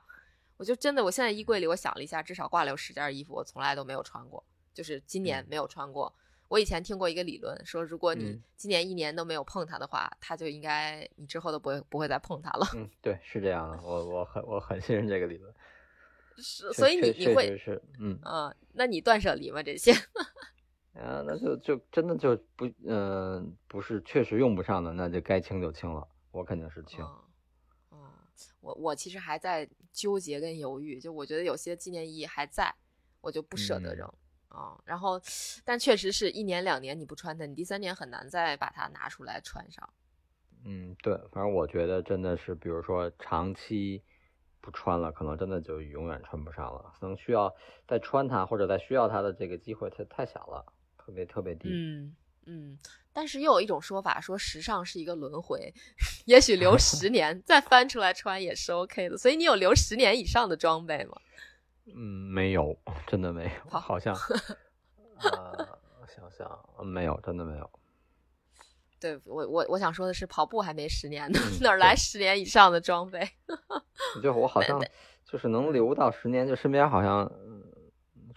[0.61, 4.43] 我就真的，我现在衣柜里我想了一下，至少挂了有十件衣服，我从来都没有穿过，
[4.75, 6.13] 就是今年嗯没有穿过。
[6.49, 12.67] 我以前听过一个理论，说如果你嗯今年一年都没有碰它的话，它就应该你之后都不会不会再碰它了。
[12.75, 15.51] 嗯，对，是这样的，我我很我很信任这个理论，
[16.37, 18.19] 是，所以你你会是，嗯。
[18.23, 19.63] 嗯，那你断舍离吗？
[19.63, 19.91] 这些？
[20.93, 26.07] 啊，那就就真的就不，嗯、不是确实用不上的，那就该清就清了。
[26.29, 27.03] 我肯定是清。
[28.59, 32.73] 我我其实还在纠结跟犹豫，就我觉得有些纪念意义还在，
[33.21, 34.13] 我就不舍得嗯扔。
[34.49, 35.17] 啊、然后，
[35.63, 39.89] 但确实是一年两年你不穿它，你第三年很难再把它拿出来穿上。
[40.65, 44.03] 嗯，对，反正我觉得真的是，比如说长期
[44.59, 46.93] 不穿了，可能真的就永远穿不上了。
[46.99, 47.55] 可能需要
[47.87, 51.69] 再穿它，或者再需要它的这个机会，它太小了，特别特别低。
[51.71, 52.13] 嗯
[52.45, 52.77] 嗯，
[53.13, 55.73] 但是又有一种说法说时尚是一个轮回，
[56.25, 59.17] 也许留十 年再翻出来穿也是 OK 的。
[59.17, 61.17] 所以你有留十年以上的装备吗？
[61.87, 61.97] 嗯，
[62.31, 62.77] 没有，
[63.07, 64.15] 真的没有，好好像，
[65.19, 67.69] 呃，我想想，没有，真的没有。
[68.99, 73.27] 对我我我想说的是，跑步还没十年呢，嗯哪儿来十年以上的装备？
[74.21, 74.79] 就我好像
[75.25, 77.50] 就是能留到十年，就身边好像，嗯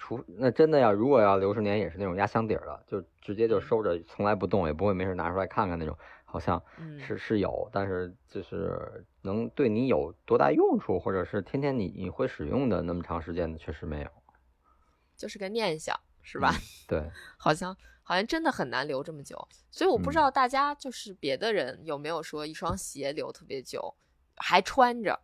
[0.06, 6.98] 除那真的要如果要留十年，也是那种压箱底儿的，就直接就收着，从来不动，也不会没事拿出来看看那种，好像嗯。
[7.00, 14.10] 是是有，但是就是能对你有多大用处，或者是天天你你会使用的那么长时间的，确实没有，
[15.16, 16.52] 就是个念想，是吧？
[16.86, 20.20] 对， 好像好像真的很难留这么久，所以我不知嗯。
[20.20, 23.94] 道大家就是别的人有没有说一双鞋留特别久
[24.36, 25.18] 还穿着。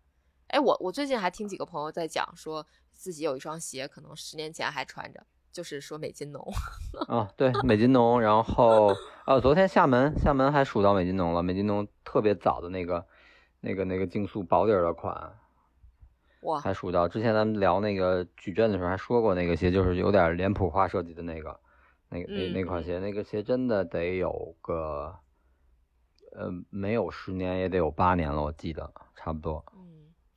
[0.49, 2.67] 哎，我我最近还听几个朋友在讲，说
[3.01, 6.53] 自己有一双鞋，可能十年前还穿着，就是说美津浓。
[7.09, 8.95] 啊， 对，美津浓，然后
[9.27, 13.07] 哦，昨天厦门厦门还数到美津浓了，美津浓特别早的那个
[13.61, 15.35] 那个那个竞速薄底儿的款，
[16.43, 21.59] 哇，还数到之前咱们聊那个矩阵的时候还说过那个鞋，就是有点脸谱化设计的那个，
[22.11, 25.19] 那个那嗯那款鞋，那个鞋真的得有个，
[26.37, 29.65] 呃，没有十年也得有八年了，我记得差不多。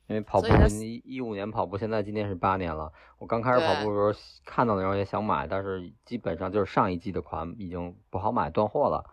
[0.07, 2.91] 嗯，因为跑步一一五年跑步，现在今年是八年了。
[3.19, 9.03] 我刚开始跑步的时候看到的时候也想买，但是基本上就是上一季的款已经不好买，断货了。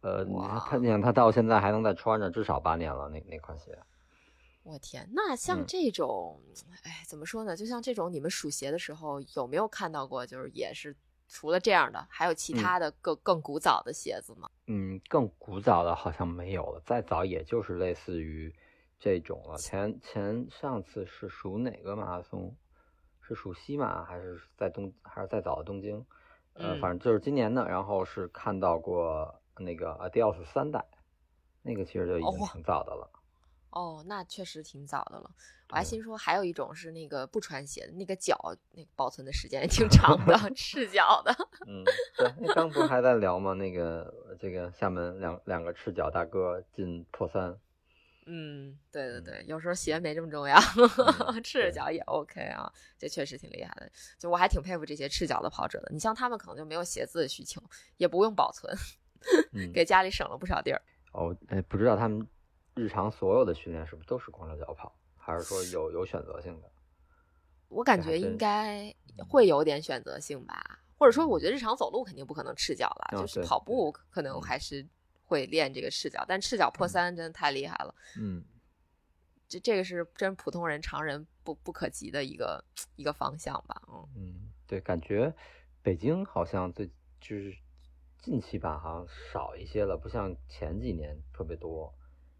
[0.00, 3.78] 呃，你看哇他，你想他到现在还能再穿着，至少八年了，那那款鞋。
[4.64, 6.40] 我天，那像嗯这种，
[6.84, 7.56] 哎、怎么说呢？
[7.56, 10.24] 就像这种，你们数鞋的时候有没有看到过？
[10.24, 10.94] 就是也是
[11.28, 14.48] 除了这样的，还有其嗯他的更、更古早的鞋子吗？
[14.68, 18.54] 嗯，更古早的好像没有了，再早也就是类似于
[19.02, 19.58] 这种了。
[19.58, 22.54] 前前上次是属哪个马拉松？
[23.20, 26.06] 是属西马还是在东还是在早的东京？
[26.52, 27.68] 呃，嗯反正就是今年的。
[27.68, 30.86] 然后是看到过那个 Adidas 三代，
[31.62, 33.10] 那个其实就已经哦挺早的了。
[33.70, 35.28] 哦，那确实挺早的了。
[35.70, 38.38] 我还对心说还有一种是那个不穿鞋的，那个脚
[38.70, 41.34] 那个保存的时间也挺长的， 赤脚的。
[41.66, 41.82] 嗯，
[42.16, 43.52] 对，那刚不是还在聊吗？
[43.54, 47.58] 那个这个厦门两两个赤脚大哥进破三，
[48.26, 50.56] 嗯，对对嗯对，有时候鞋没这么重要，
[51.28, 53.90] 嗯 赤着脚也 OK 啊，这确实挺厉害的。
[54.18, 55.88] 就我还挺佩服这些赤脚的跑者的。
[55.92, 57.62] 你像他们可能就没有鞋子的需求，
[57.96, 58.72] 也不用保存，
[59.52, 60.80] 嗯， 给家里省了不少地儿。
[61.12, 62.26] 哦，哎，不知道他们
[62.74, 66.70] 日常所有的训练是不是都是光着脚跑，还是说有有选择性的？
[67.68, 68.94] 我感觉应该
[69.28, 74.86] 会有点选择性吧，或者说，我觉得日常走路肯定不可能赤脚了，哦就是跑步可能嗯还是
[75.32, 78.44] 会练这个赤脚，但赤脚破嗯三真的太厉害了，嗯，
[79.48, 82.62] 这这个是真普通人常人不不可及的一个
[82.96, 84.06] 一个方向吧，嗯。
[84.14, 85.34] 嗯，对，感觉
[85.82, 86.86] 北京好像最
[87.18, 87.56] 就是
[88.20, 91.92] 近期吧，好像少一些了，不像前几年特别多。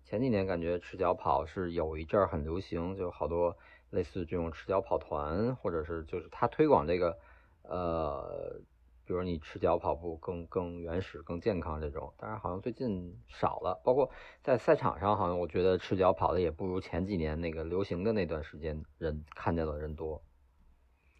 [0.04, 3.56] 前几年感觉赤脚跑是有一阵儿很流行，就好多
[3.88, 7.18] 类似这种赤脚跑团，或者是就是他推广这个，
[7.62, 8.60] 呃，
[9.04, 13.80] 比如你赤脚跑步更更原始、更健康这种，但是好像最近少了。
[13.84, 14.10] 包括
[14.42, 20.22] 在赛场上，好像我觉得赤脚跑的也不如前几年那个流行的那段时间人看见的人多。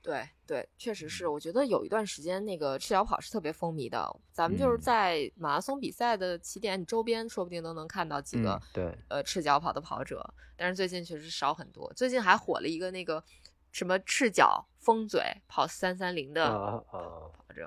[0.02, 1.28] 对对，确实嗯是。
[1.28, 8.98] 我觉得有一段时间那个赤脚跑是特别风靡的，咱们就是嗯在马拉松比赛的起点，你周边说不定都能看到几个、嗯、对。
[9.08, 11.92] 呃赤脚跑的跑者，但是最近确实少很多。
[11.94, 13.22] 最近还火了一个那个
[13.70, 16.84] 什么赤脚封嘴跑三三零的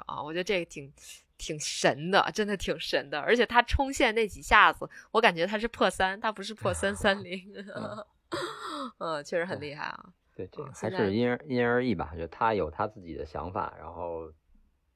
[0.05, 0.91] 啊我觉得这个挺
[1.37, 3.19] 挺神的，真的挺神的。
[3.19, 7.53] 而且他冲线那几下子，我感觉他是破三，他不是破三三零，
[8.99, 10.13] 嗯，确实很厉害啊。
[10.35, 12.13] 对，这嗯个还是因人因人而异吧。
[12.17, 14.31] 就他有他自己的想法，然后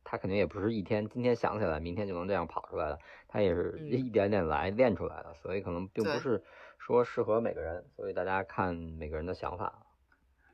[0.03, 6.43] 他肯定也不是一天今天想起来，明天就能这样跑出来的，他也是嗯一点点来练出来的，所以可能并不是
[6.77, 9.85] 说适合每个人，所以大家看每个人的想法。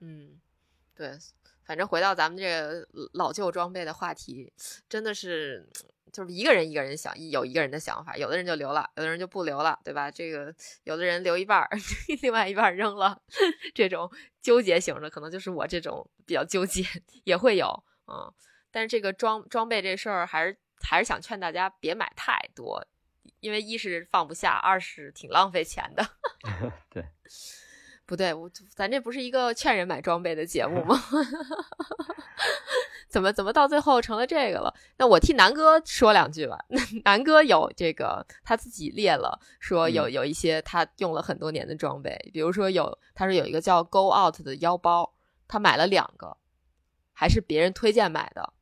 [0.02, 0.40] 嗯，
[0.96, 1.12] 对，
[1.66, 4.54] 反正回到咱们这个老旧装备的话题，
[4.88, 5.68] 真的是
[6.14, 10.10] 就是一个人一个人想，有一个人的想法，有的人就留了，有的人就不留了，对吧？
[10.12, 11.70] 这个有的人留一半儿，
[12.22, 13.20] 另外一半儿扔了，
[13.74, 14.10] 这种
[14.42, 16.86] 纠结型的，可能就是我这种比较纠结，
[17.24, 18.32] 也会有，嗯。
[18.72, 22.86] 但是这个装装备这事儿，还是还是想劝大家别买太多，
[23.40, 26.06] 因为一是放不下，二是挺浪费钱的。
[26.92, 27.06] 对，
[28.06, 30.96] 不对，我咱这不是一个劝人买装备的节目吗？
[33.10, 34.74] 怎么怎么到最后成了这个了？
[34.98, 36.58] 那我替南哥说两句吧。
[37.06, 45.14] 南哥有这个他自己列了，说有有一些他用了很多年的装备，比如说有他说有一个叫 Go Out 的腰包，
[45.48, 46.36] 他买了两个，
[47.14, 48.54] 还是别人推荐买的。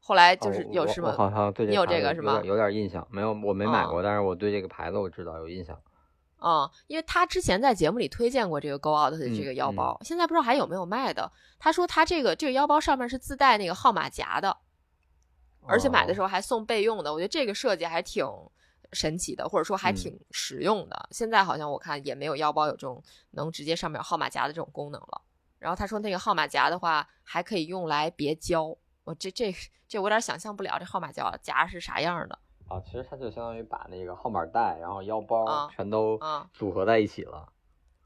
[0.00, 1.12] 后来就是有什么？
[1.12, 2.40] 好像对你有这个是吗？
[2.42, 5.78] 有点印象，没有我没买过，但是我对这个牌子我知道有印象。
[6.44, 11.30] 嗯，因为他之前在节目里推荐过这个 Go Out 的这个腰包，现在不知道还有没有卖的。
[11.58, 14.56] 他说他这个这个腰包上面是自带那个号码夹的，
[15.66, 17.12] 而且买的时候还送备用的。
[17.12, 18.26] 我觉得这个设计还挺
[18.92, 21.08] 神奇的，或者说还挺实用的。
[21.12, 25.22] 现在好像我看也没有腰包有这种能直接上面有号码夹的这种功能了。
[25.58, 28.76] 然后他说那个号码夹的话还可以用来别胶。
[29.04, 29.54] 我这这
[29.86, 32.38] 这我有点想象不了，这号码夹夹是啥样的
[32.72, 32.82] 啊？
[32.84, 36.18] 其实它就相当于把那个号码带，然后腰包全都
[36.52, 37.46] 组合在一起了。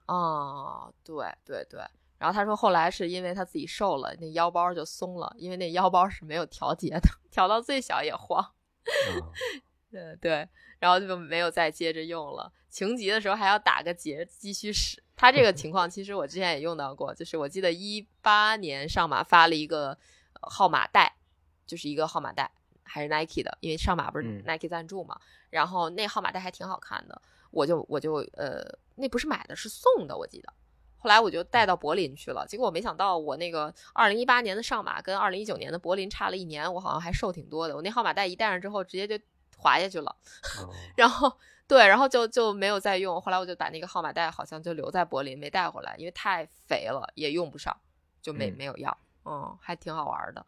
[0.07, 1.81] 哦，对对对。
[2.19, 8.53] 然后他说后来是因为他自己瘦了，那腰包就松了，因为那腰包是没有调节的， 调到最小也晃。
[9.91, 10.49] 对对，
[10.79, 12.53] 然后就没有再接着用了。
[12.69, 15.03] 情急的时候还要打个结继续使。
[15.15, 19.99] 他这个情况其实我之前也用到过，就是我记得一八年上马发了一个。
[20.49, 21.17] 号码带
[21.67, 22.53] 就是一个号码带，
[22.87, 25.21] 还是 Nike 的，因为上马不是 Nike 赞助嘛。
[25.51, 27.21] 然后那号码带还挺好看的，
[27.51, 28.63] 我就我就呃，
[28.95, 30.53] 那不是买的，是送的，我记得。
[30.99, 37.77] 后来我就带到柏林去了，结果我没想到我那个二零一八年的上马跟二零一九年的柏林差了一年，我好像还瘦挺多的。
[37.77, 39.23] 我那号码带一戴上之后，直接就
[39.57, 40.17] 滑下去了。
[40.97, 41.33] 然后
[41.69, 43.21] 对，然后就就没有再用。
[43.21, 47.77] 后来我就把那个号码带好像就留在柏林，没带回来，因为太肥了，也用不上，
[48.21, 48.99] 就没没有要。
[49.25, 50.45] 嗯，还挺好玩的。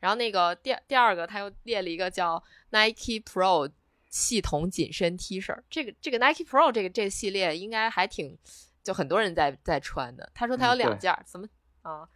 [0.00, 3.70] 然后那个第第二个，他又列了一个叫 Nike Pro
[4.10, 5.56] 系统紧身 T 恤。
[5.68, 8.36] 这个这个 Nike Pro 这个这个系列应该还挺，
[8.82, 10.30] 就很多人在在穿的。
[10.34, 11.46] 他说他有两件，怎么
[11.82, 12.08] 啊？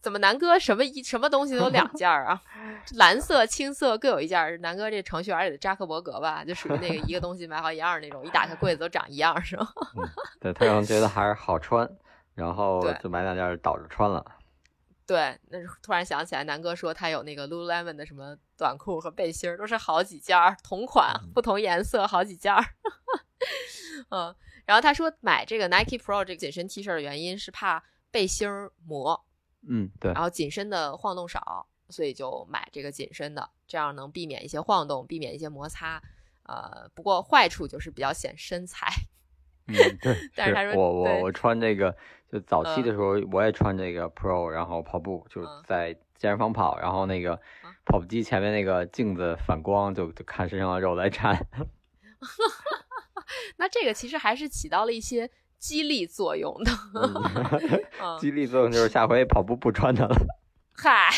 [0.00, 2.42] 怎么南哥什么一什么东西都有两件儿啊？
[2.98, 4.58] 蓝色、青色各有一件儿。
[4.58, 9.68] 南哥这程序员里的扎克伯格吧，就属于那个一个东西买好一样那种，一打开柜子都长一样，是吗？
[10.40, 11.88] 对他可能觉得还是好穿，
[12.34, 14.24] 然后就买两件倒着穿了。
[15.06, 22.64] 对，那突然想起来，南哥说他有那个 Lululemon 的什么短裤和背心儿，都是好几件儿，同款不同颜色，好几件儿。
[24.10, 24.34] 嗯，
[24.64, 29.24] 然后他说买这个 Nike Pro 这个紧身 T 恤的原因是怕背心儿磨，
[29.68, 36.00] 嗯，对，然后紧身的晃动少，所以就买这个紧身的，这样能避免一些晃动，避免一些摩擦。
[36.44, 38.86] 呃，不过坏处就是比较显身材。
[39.72, 41.94] 嗯， 对，但是他说我我我穿这个。
[42.32, 47.38] 就早期的时候，我也穿这个 Pro，然后跑步就在健身房跑，然后那个
[47.84, 51.46] 跑步机前面那个镜子反光，就就看身上的肉在颤。
[53.58, 56.72] 那这个其实还是起到了一些激励作用的。
[58.18, 60.16] 激励作用就是下回跑步不穿它了。
[60.74, 61.10] 嗨，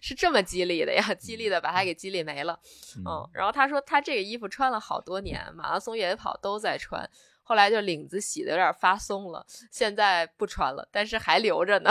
[0.00, 1.02] 是这么激励的呀？
[1.14, 2.60] 激励的把他给激励没了。
[3.04, 7.10] 嗯，然后他说他这个衣服穿了好多年，马拉松、越野跑都在穿。
[7.48, 11.90] 后来就领子洗的有点发松了，现在不穿了，但是还留着呢。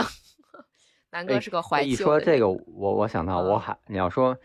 [1.12, 1.88] 南哥是个怀旧。
[1.88, 4.36] 一说这个，我我想到我还你要说，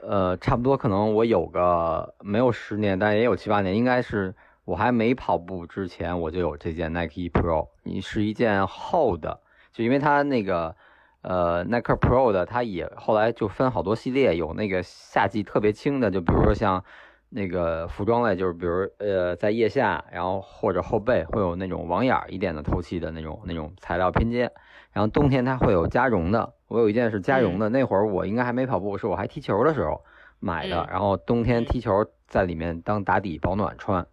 [0.00, 4.32] 呃，差不多可能我有个没有十年，但也有七八年，应该是
[4.64, 9.40] 我还没跑步之前，我就有这件 Nike Pro，你是一件厚的，
[9.72, 10.76] 就因为它那个
[11.22, 16.84] 呃 Nike Pro 的，它也后来就分好多系列，有那个夏季特别轻的，就比如说像。
[17.30, 24.50] 那个服装类就是，比如呃，在腋下，然后或者后背会有那种网眼儿一点的透气的那种那种材料拼接，
[24.92, 26.54] 然后冬天它会有加绒的。
[26.68, 30.02] 我有一件是加绒的，那会儿我应该还没跑步，是我还踢球的时候
[30.40, 34.06] 买的，然后冬天踢球在里面当打底保暖穿。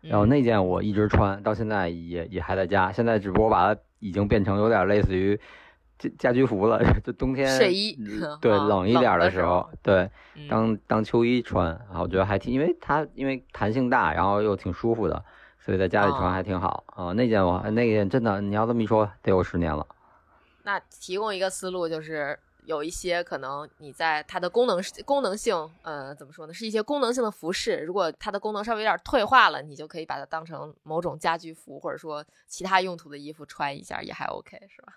[0.00, 5.38] 然后那件我一直穿到现在也也还在家，现在只不过把它已经变成有点类似于。
[5.98, 7.98] 家家居服了，就冬天睡衣，
[8.40, 10.10] 对冷一点的时候，对
[10.48, 15.24] 当当秋衣穿，啊我觉得还挺，因为它因为弹性大，然后又挺舒服的，
[15.58, 17.12] 所以在家里穿还挺好啊。
[17.12, 19.86] 那件我那件真的，你要这么一说，得有十年了。
[20.64, 26.52] 那提供一个思路，就是有一些可能你在它的功能功能性，呃，怎么说呢？
[26.52, 34.92] 是一些功能性的服饰，如果它的功能稍微有点退化了，你就可以把它当成某种家居服，或者说其他用途的衣服穿一下，也还 OK，是吧？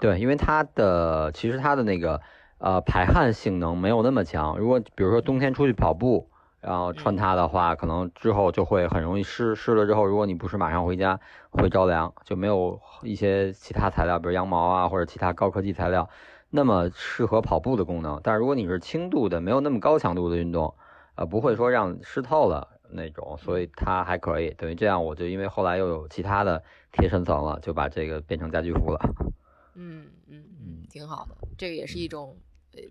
[0.00, 2.20] 对，因为它的其实它的那个
[2.58, 4.58] 呃排汗性能没有那么强。
[4.58, 6.30] 如果比如说冬天出去跑步，
[6.60, 9.54] 然后穿它的话，可能之后就会很容易湿。
[9.54, 11.18] 湿了之后，如果你不是马上回家，
[11.50, 16.08] 会着凉，就没有一些其他材料，比如羊毛啊或者其他高科技材料
[16.50, 18.20] 那么适合跑步的功能。
[18.22, 20.74] 但是如果你是轻度的，没有那么高强度的运动，
[21.14, 24.50] 呃，不会说让湿透了那种，所以它还可以。
[24.50, 26.62] 等于这样，我就因为后来又有其他的
[26.92, 29.00] 贴身层了，就把这个变成家居服了。
[29.82, 31.36] 嗯嗯嗯，挺好的。
[31.56, 32.38] 这个也是一种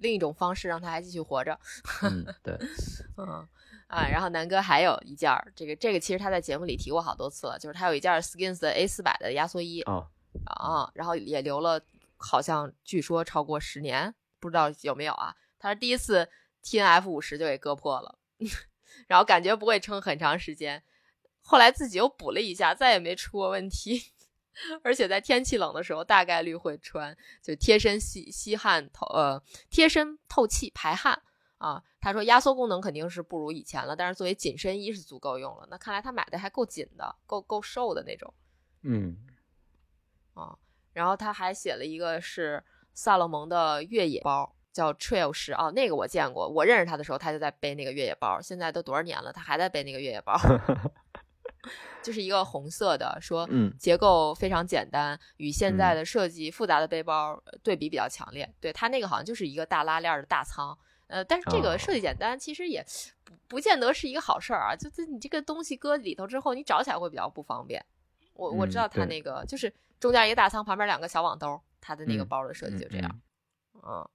[0.01, 1.57] 另一种方式让他还继续活着。
[2.01, 2.57] 嗯，对，
[3.17, 3.47] 嗯
[3.87, 10.07] 啊，然后南哥还有一件儿，这个这个其实他在节目里提过好多次了，就是他有一件 Skins 的 A 四百的压缩衣啊
[10.45, 11.81] 啊，然后也留了，
[12.17, 15.35] 好像据说超过十年，不知道有没有啊？
[15.59, 16.27] 他是第一次
[16.61, 18.19] T N F 五十就给割破了，
[19.07, 20.83] 然后感觉不会撑很长时间，
[21.41, 24.11] 后来自己又补了一下，再也没出过问题，
[24.83, 31.21] 而且在天气冷的时候大概率会穿，就贴身吸吸汗透呃贴身透气排汗。
[31.57, 35.67] 啊，他说压缩功能肯定是不如以前了，但是作为紧身衣是足够用了。
[35.69, 38.33] 那看来他买的还够紧的，够够瘦的那种。
[38.83, 39.17] 嗯，
[40.35, 40.57] 啊，
[40.93, 50.39] 然后他还写了一个是萨洛蒙的越野包，叫 Trail 十啊，那个我见过，我认识他的时候他就在背那个越野包，现在都多少年了，他还在背那个越野包，
[52.01, 53.47] 就是一个红色的，说
[53.77, 58.49] 结构非常简单，与现在的设计复杂的背包对比比较强烈。
[58.59, 60.77] 对它那个好像就是一个大拉链的大仓。
[61.07, 62.85] 呃，但是这个设计简单，其实也
[63.23, 64.75] 不不见得是一个好事儿啊。
[64.75, 67.83] 就这，你这个东西搁里头之后，你找起来会比较不方便。
[68.33, 73.21] 我我知道它那个就是中间一个大仓，旁边两个小网兜，它的那个包的设计就这样。
[73.73, 74.07] 嗯，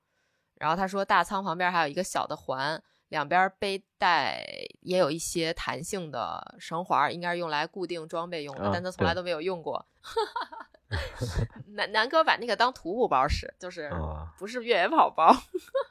[0.55, 4.45] 然后他说大仓旁边还有一个小的环，两边背带
[4.81, 9.87] 也有一些弹性的绳环，应该是用来固定装备用的，但他从来都没有用过。
[11.75, 13.91] 南南哥把那个当徒步包使，就是
[14.39, 15.35] 不是越野跑包。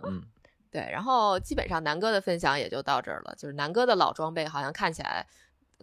[0.05, 0.21] 嗯。
[0.71, 3.35] 对，然后基本上南哥的分享也就到这儿了。
[3.35, 5.23] 就是南哥的老装备好像看起来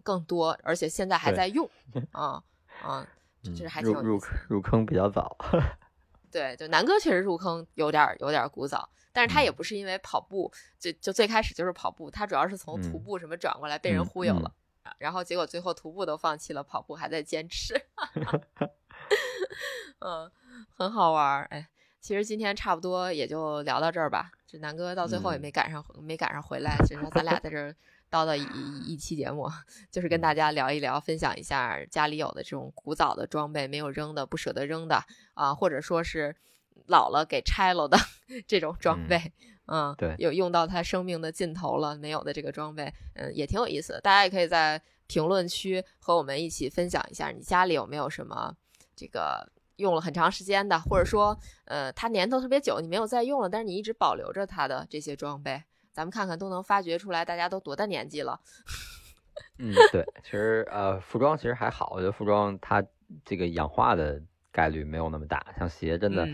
[0.02, 1.70] 更多，而且现在还在用
[2.10, 2.42] 啊
[2.82, 3.06] 啊，
[3.44, 5.36] 就是还挺入入入坑比较早。
[6.30, 14.52] 对，就南哥确实入坑有点有点古早，但是他也不是因为跑步，就就最开始就是跑步，他主要是从徒步什么转过来被人忽悠了，
[14.98, 17.74] 然后结果最后徒步都放弃了，跑步还在坚持。
[20.00, 20.30] 嗯，
[20.74, 21.68] 很好玩哎。
[22.00, 24.30] 其实今天差不多也就聊到这儿吧。
[24.46, 26.74] 这南哥到最后也没赶上，没赶上回来。
[26.86, 27.76] 所以说咱俩在这儿
[28.10, 29.48] 叨叨一一期节目，
[29.90, 35.02] 就是跟大家聊一聊，分享一下家里有的这种古早的装备，没有扔的，不舍得扔的
[35.34, 36.34] 啊，或者说是
[36.86, 37.96] 老了给拆了的
[38.46, 39.32] 这种装备。
[39.66, 44.00] 嗯，对，有用到他生命的尽头了没有的这个装备，嗯，也挺有意思的。
[44.00, 48.54] 大家也可以在评论区和我们一起分享一下，你家里有没有什么
[48.96, 49.50] 这个。
[49.76, 51.34] 用了很长时间的，或者说，
[51.64, 55.62] 呃，它年头特别久，你没有再用了，但是你一直保留着它的这些装备，
[55.92, 58.40] 咱们看看都能发掘出来，大家都多大年纪了？
[59.58, 62.82] 嗯，对，其实呃，服装其实还好，我觉得服装它
[63.24, 64.20] 这个氧化的
[64.52, 66.28] 概率没有那么大，像鞋真的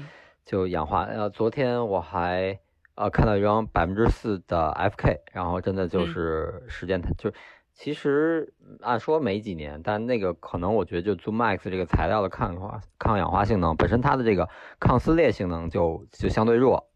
[0.45, 1.05] 就氧化。
[1.05, 2.59] 呃，昨天我还
[2.95, 7.33] 呃看到一双百分之四的 FK，然后真的就是时间它就。
[7.79, 14.49] 其实按说没几年，但那个可能我觉得就 Zoom Max 这个材料的抗氧化抗氧化性能本身它的这个
[14.81, 16.89] 抗撕裂性能就就相对弱，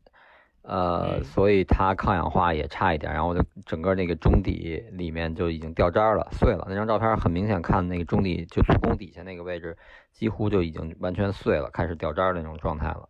[0.62, 3.12] 呃，所以它抗氧化也差一点。
[3.12, 6.66] 然后就整个那个中底里面就已经掉渣了、碎了。
[6.68, 9.76] 那张照片很明显看那个中底就足弓底下那个位置
[10.12, 13.08] 几乎就已经完全碎了，开始掉渣的那种状态了。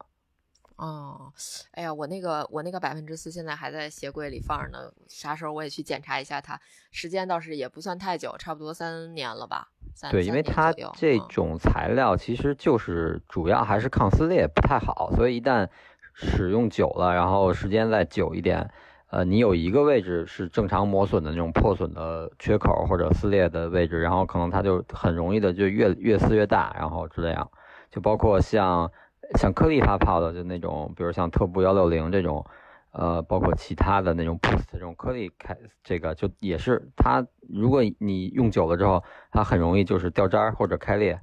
[0.76, 1.30] 哦，
[1.72, 6.58] 哎呀，我那个我那个百分之四现在还在鞋柜里放着呢，啥时候我也去检查一下它。
[6.90, 9.68] 时间倒是也不算太久，差不多三年了吧。
[10.10, 15.68] 对，因为它这种材料其实就是主要还是抗撕裂不太好，所以一旦
[16.14, 18.70] 使用久了，然后时间再久一点，
[19.10, 27.50] 呃，你有一个位置是正常磨损的那种破损的缺口或者撕裂的位置，然后可能它就很容易的就越越撕越大，然后这样，
[27.90, 28.90] 就包括像。
[29.38, 32.44] 像颗粒发泡的，就那种，比如像特步幺六零这种，
[32.90, 41.20] 呃，包括其他的那种 Boost 这种颗粒开，这个就也是它，如果你用久了之后，它很容易就是掉渣或者开裂。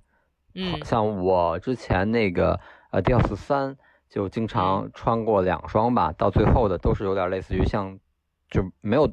[0.55, 2.57] 嗯，像我之前那个
[2.91, 3.75] 呃 Dios 三，
[4.09, 7.99] 就经常穿过两双吧，到最后的都是有点类似于像，
[8.49, 9.07] 就没有，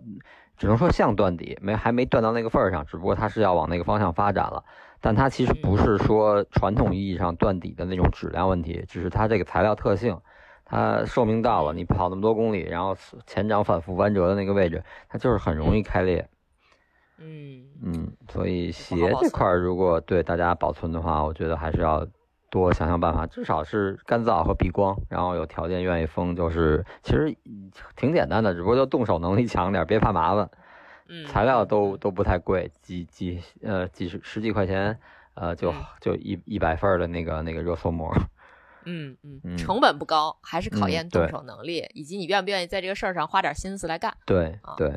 [0.57, 4.65] 只能说像断底，没还没断到那个份儿上，只不过它是要往那个方向发展了。
[5.01, 10.19] 但它其实不是说传统意义上断底的那种质量问题，只是它这个材料特性，
[10.65, 16.27] 它寿命到了，你跑那么多公里，然后前掌反复弯折的那个位置，它就是很容易开裂。
[17.19, 22.07] 嗯嗯，所以鞋这块如果对大家保存的话，我觉得还是要
[22.55, 27.37] 多想想办法，至少是干燥和避光，然后有条件愿意封，就是其实
[27.97, 30.49] 挺简单的，只不过就动手能力强点，别怕麻烦。
[31.09, 34.97] 嗯材料都都不太贵，几几呃几十十几块钱，
[35.35, 38.09] 呃就就一一百份的那个那个热缩膜，
[38.87, 44.17] 嗯嗯，成本不高，还是考验动手能力以及你愿不愿意在这个事儿上花点心思来干。
[44.25, 44.89] 对对，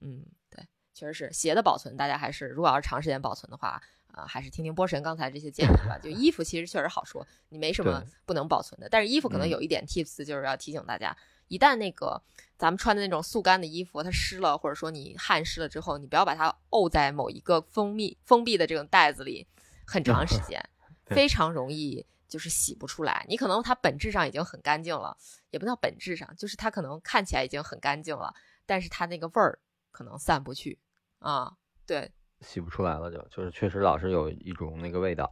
[0.00, 3.82] 嗯对，确实是鞋的保存，大家还是如果要是长时间保存的话，
[4.12, 5.98] 啊，还是听听波神刚才这些建议吧。
[6.02, 11.16] 就衣服其实确实好说，你没什么不能保存的，但是衣服可能嗯有一点 tips，就是要提醒大家，
[11.48, 12.22] 一旦那个
[12.56, 19.46] 咱们穿的那种速干的衣服它湿了，或者说你汗湿了之后，你不要把它沤在某一个封闭封闭的这种袋子里
[19.86, 20.62] 很长时间，
[21.04, 23.24] 对非常容易就是洗不出来。
[23.28, 25.16] 你可能它本质上已经很干净了，
[25.50, 28.34] 也不叫本质上，就是它可能看起来已经很干净了，
[28.66, 29.58] 但是它那个味儿
[29.90, 30.78] 可能散不去
[31.18, 31.56] 啊。
[31.84, 35.30] 对洗不出来了就就是确实老是有一种那个味道。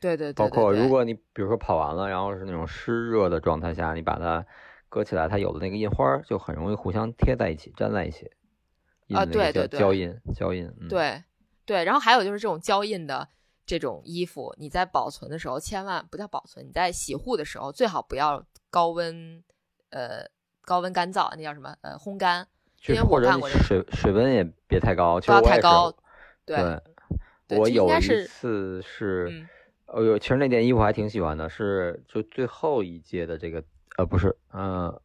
[0.00, 4.44] 对对对包括如果你比如说跑完了，然后是那种湿热的状态下，你把它
[4.88, 8.30] 搁起来，它有的那个印花儿就很容易互相贴在一起，粘在一起。
[9.06, 10.66] 印啊对对对胶印，胶印。
[10.80, 11.22] 嗯、对
[11.64, 13.26] 对，然后还有就是这种胶印的
[13.64, 19.42] 这种衣服，你在保存的时候千万不叫保存，你在洗护的时候最好不要高温，
[19.88, 20.26] 呃，
[20.62, 21.74] 高温干燥，那叫什么？
[21.80, 22.46] 呃，烘干，
[22.88, 25.94] 因为我确实或者你干过这个水水温也别太高，其不要太高。
[26.44, 29.48] 对我有一次是，嗯
[29.86, 33.62] 呃，有其实那件衣服还挺喜欢的，是就最后一届的这个，
[33.96, 35.00] 呃，不是，呃，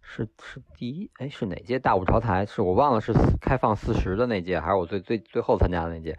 [0.00, 2.44] 是是第一，哎，是哪届大舞潮台？
[2.46, 6.18] 是我忘了是开放四十的那届，还是我最最最后参加的那届？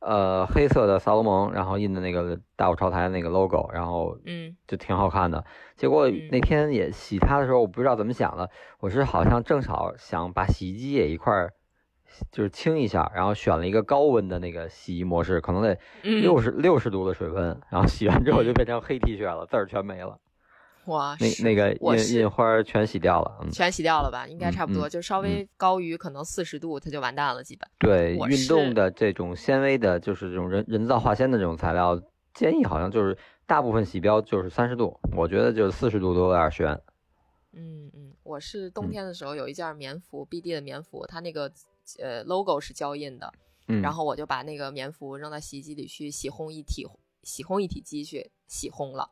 [0.00, 5.44] 呃，黑色的萨洛蒙，然后印的那个大舞潮台那个 logo，然后嗯就挺好看的。
[5.76, 8.50] 结果嗯那天也洗它的时候，我不知道怎么想的，
[8.80, 11.52] 我是好像正好想把洗衣机也一块儿，
[12.30, 20.18] 就是清一下，然后选了一个高温的那个洗衣模式，可能得嗯，六十六十度的水温，然后洗完之后就变成黑 T 恤了，字儿全没了，
[20.86, 23.38] 哇，那那个印印花儿全洗掉了。
[23.42, 24.26] 嗯，全洗掉了吧？
[24.26, 27.68] 应该嗯差不多，嗯就稍微高于可能四十度，它就完蛋了，基本。
[27.78, 32.00] 对，运动的这种纤维的，就是这种人人造化纤的这种材料，
[32.34, 36.78] 建议好像就是大部分洗标就是三十度，我觉得就是四十度都有点悬。
[37.54, 41.52] 嗯嗯，我是冬嗯天的时候有一件棉服，BD 的棉服，它那个
[41.98, 43.32] 呃 logo 是胶印的，
[43.68, 46.86] 嗯，然后我就把那个棉服扔到洗衣机里去洗烘一体
[47.22, 49.08] 洗烘一体机去洗烘了，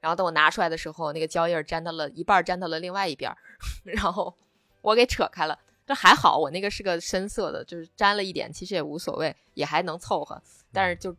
[0.00, 3.36] 然后等我拿出来的时候，那个胶印儿粘到了一半儿粘到了另外一边儿，
[3.84, 4.34] 然后
[4.82, 5.58] 我给扯开了。
[5.86, 10.40] 这还好，我那个是个深色的，就是沾了一点，其实也无所谓，也还能凑合。
[10.72, 11.14] 但是就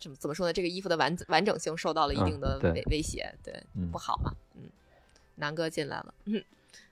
[0.00, 0.52] 怎么怎么说呢？
[0.52, 4.34] 这个衣服的完完整性受到了一定的威威胁，对，嗯不好嘛。
[4.56, 4.68] 嗯，
[5.36, 6.42] 南哥进来了，嗯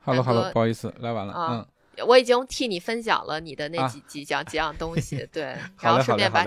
[0.05, 1.33] ，Hello 大 Hello，不好意思，来晚了。
[1.33, 1.67] 啊嗯，
[2.07, 6.47] 我已经替你分享了你的那啊几、几样几样东西，对， 然后顺便把。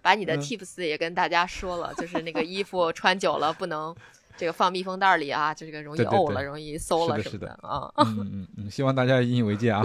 [0.00, 3.94] 把你的嗯 tips 也跟大家说了，就是那个衣服穿久了不能
[4.36, 7.92] 这个放密封袋里啊，就这个容易对对对沤了，容易馊了什么是的啊。
[7.96, 9.84] 嗯嗯嗯嗯，希望大家引以为戒啊。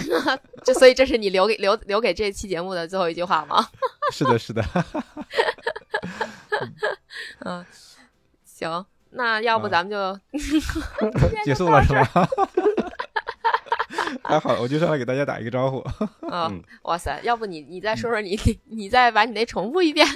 [0.64, 3.64] 这所以这是你留给留留给这期节目的最后一句话吗？
[4.10, 4.64] 是的，是的。
[7.40, 7.64] 嗯，
[8.44, 10.18] 行，那要不啊咱们就、
[11.44, 12.28] 结束了是吧？
[14.22, 15.78] 还好，我就上来给大家打一个招呼。
[16.28, 18.38] 啊、 嗯哇塞，要不你你再说说你
[18.70, 20.06] 你再把你那重复一遍。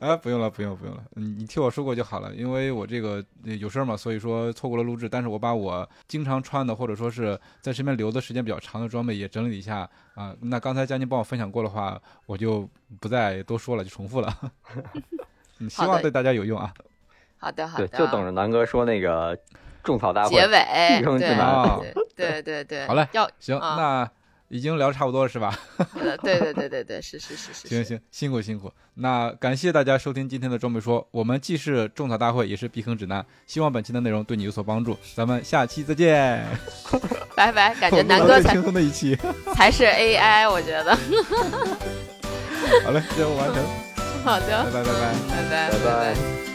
[0.00, 2.34] 啊，不用了，不用，不用了，你你替我说过就好了。
[2.34, 5.08] 因为我这个呃有事儿嘛，所以说错过了录制。
[5.08, 10.34] 但是我把我经常穿的，或者说是在身边留的时间比较长的装备也整理一下啊。
[10.40, 12.68] 那刚才佳宁帮我分享过的话，我就
[13.00, 14.36] 不再多说了，就重复了。
[15.60, 16.72] 嗯，希望对大家有用啊。
[17.38, 19.38] 好的好对，的，就等着南哥说那个
[19.84, 21.78] 种草大会结尾，一声对进来
[22.16, 24.10] 对对对对，好嘞要行，啊那
[24.48, 25.56] 已经聊得差不多了是吧？
[26.00, 28.72] 呃对对对对对，是是是是，行行，辛苦辛苦。
[28.96, 33.24] 那感谢大家收听今天的装备说，我们既是种草大会，也是避坑指南。
[33.46, 36.44] 希望本期的内容对你有所帮助，咱们下期再见。
[37.34, 39.18] 拜拜，感觉南哥才轻松的一期。
[39.54, 40.94] 才是 AI，我觉得。
[42.84, 43.64] 好嘞，任务完成，
[44.24, 45.14] 好的，拜拜拜拜。
[45.28, 46.53] 拜拜拜拜拜。